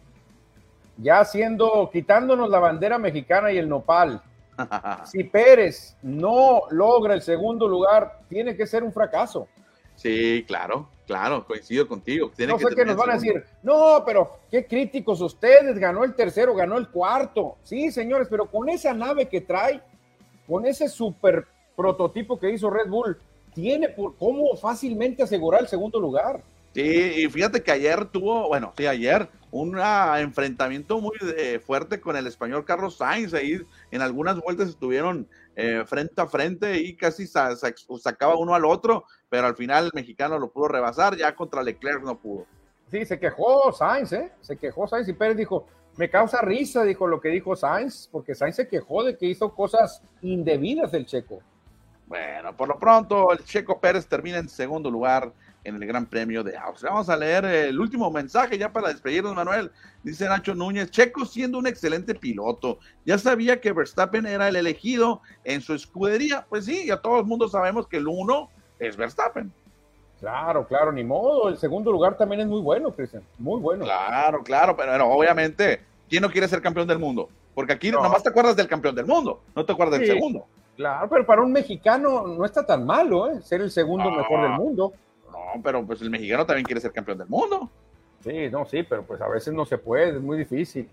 [1.00, 4.22] ya haciendo, quitándonos la bandera mexicana y el nopal.
[5.06, 9.48] si Pérez no logra el segundo lugar, tiene que ser un fracaso.
[9.96, 12.30] Sí, claro, claro, coincido contigo.
[12.38, 16.54] no sé qué nos van a decir, no, pero qué críticos ustedes, ganó el tercero,
[16.54, 17.56] ganó el cuarto.
[17.62, 19.80] Sí, señores, pero con esa nave que trae,
[20.46, 21.46] con ese super
[21.76, 23.18] prototipo que hizo Red Bull,
[23.54, 26.40] tiene por cómo fácilmente asegurar el segundo lugar.
[26.74, 32.16] Sí, y fíjate que ayer tuvo, bueno, sí, ayer un enfrentamiento muy eh, fuerte con
[32.16, 33.34] el español Carlos Sainz.
[33.34, 39.04] Ahí en algunas vueltas estuvieron eh, frente a frente y casi sacaba uno al otro,
[39.28, 42.46] pero al final el mexicano lo pudo rebasar, ya contra Leclerc no pudo.
[42.90, 44.32] Sí, se quejó Sainz, ¿eh?
[44.40, 48.34] Se quejó Sainz y Pérez dijo, me causa risa, dijo lo que dijo Sainz, porque
[48.34, 51.40] Sainz se quejó de que hizo cosas indebidas el checo.
[52.06, 55.32] Bueno, por lo pronto el checo Pérez termina en segundo lugar
[55.64, 56.90] en el Gran Premio de Austria.
[56.90, 59.70] Vamos a leer el último mensaje ya para despedirnos, Manuel.
[60.02, 65.20] Dice Nacho Núñez, Checo siendo un excelente piloto, ya sabía que Verstappen era el elegido
[65.44, 66.46] en su escudería.
[66.48, 68.48] Pues sí, ya todo el mundo sabemos que el uno
[68.78, 69.52] es Verstappen.
[70.20, 71.48] Claro, claro, ni modo.
[71.48, 73.22] El segundo lugar también es muy bueno, Cristian.
[73.38, 73.84] Muy bueno.
[73.84, 77.28] Claro, claro, pero obviamente, ¿quién no quiere ser campeón del mundo?
[77.54, 80.46] Porque aquí nomás te acuerdas del campeón del mundo, no te acuerdas del segundo.
[80.76, 83.42] Claro, pero para un mexicano no está tan malo, ¿eh?
[83.42, 84.92] Ser el segundo mejor del mundo.
[85.62, 87.70] Pero pues el mexicano también quiere ser campeón del mundo.
[88.22, 90.88] Sí, no, sí, pero pues a veces no se puede, es muy difícil.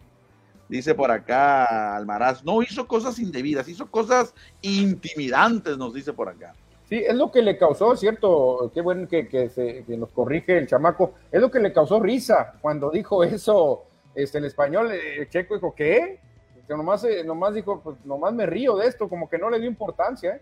[0.70, 6.54] Dice por acá Almaraz, no hizo cosas indebidas, hizo cosas intimidantes, nos dice por acá.
[6.90, 10.58] Sí, es lo que le causó, cierto, qué bueno que, que, se, que nos corrige
[10.58, 13.84] el chamaco, es lo que le causó risa cuando dijo eso
[14.16, 14.92] este, en español.
[14.92, 16.20] Eh, Checo dijo, ¿qué?
[16.68, 19.60] Que nomás, eh, nomás dijo, pues nomás me río de esto, como que no le
[19.60, 20.36] dio importancia.
[20.36, 20.42] ¿eh?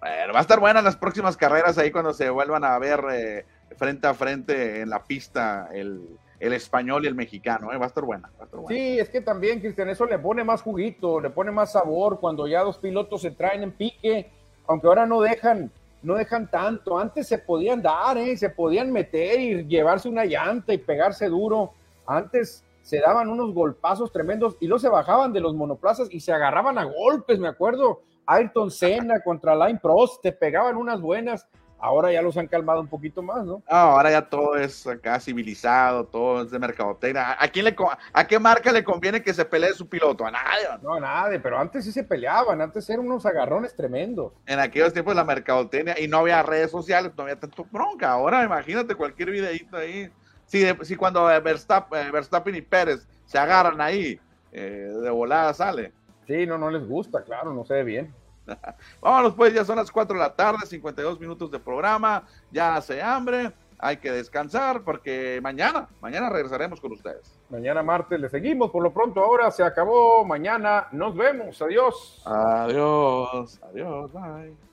[0.00, 3.46] Bueno, va a estar buena las próximas carreras ahí cuando se vuelvan a ver eh,
[3.76, 7.78] frente a frente en la pista el, el español y el mexicano, ¿eh?
[7.78, 8.78] va, a estar buena, va a estar buena.
[8.78, 12.46] Sí, es que también, Cristian, eso le pone más juguito, le pone más sabor cuando
[12.46, 14.30] ya dos pilotos se traen en pique,
[14.66, 15.70] aunque ahora no dejan,
[16.02, 16.98] no dejan tanto.
[16.98, 18.36] Antes se podían dar, ¿eh?
[18.36, 21.72] se podían meter y llevarse una llanta y pegarse duro.
[22.06, 26.32] Antes se daban unos golpazos tremendos y luego se bajaban de los monoplazas y se
[26.32, 28.02] agarraban a golpes, me acuerdo.
[28.28, 31.46] Ayrton Senna contra Line Prost, te pegaban unas buenas.
[31.80, 33.62] Ahora ya los han calmado un poquito más, ¿no?
[33.68, 37.36] ahora ya todo es acá civilizado, todo es de mercadotecnia.
[37.38, 37.76] ¿A, quién le,
[38.12, 40.26] ¿A qué marca le conviene que se pelee su piloto?
[40.26, 40.66] A nadie.
[40.82, 44.32] No, a nadie, pero antes sí se peleaban, antes eran unos agarrones tremendos.
[44.44, 48.10] En aquellos tiempos la mercadotecnia y no había redes sociales, no había tanto bronca.
[48.10, 50.10] Ahora imagínate cualquier videito ahí.
[50.46, 54.20] Si, si cuando Verstappen, Verstappen, y Pérez se agarran ahí,
[54.50, 55.92] eh, de volada sale.
[56.28, 58.14] Sí, no, no les gusta, claro, no se ve bien.
[59.00, 63.02] Vámonos pues, ya son las 4 de la tarde, 52 minutos de programa, ya hace
[63.02, 67.40] hambre, hay que descansar porque mañana, mañana regresaremos con ustedes.
[67.48, 72.22] Mañana martes le seguimos, por lo pronto ahora se acabó, mañana nos vemos, adiós.
[72.26, 74.67] Adiós, adiós, bye.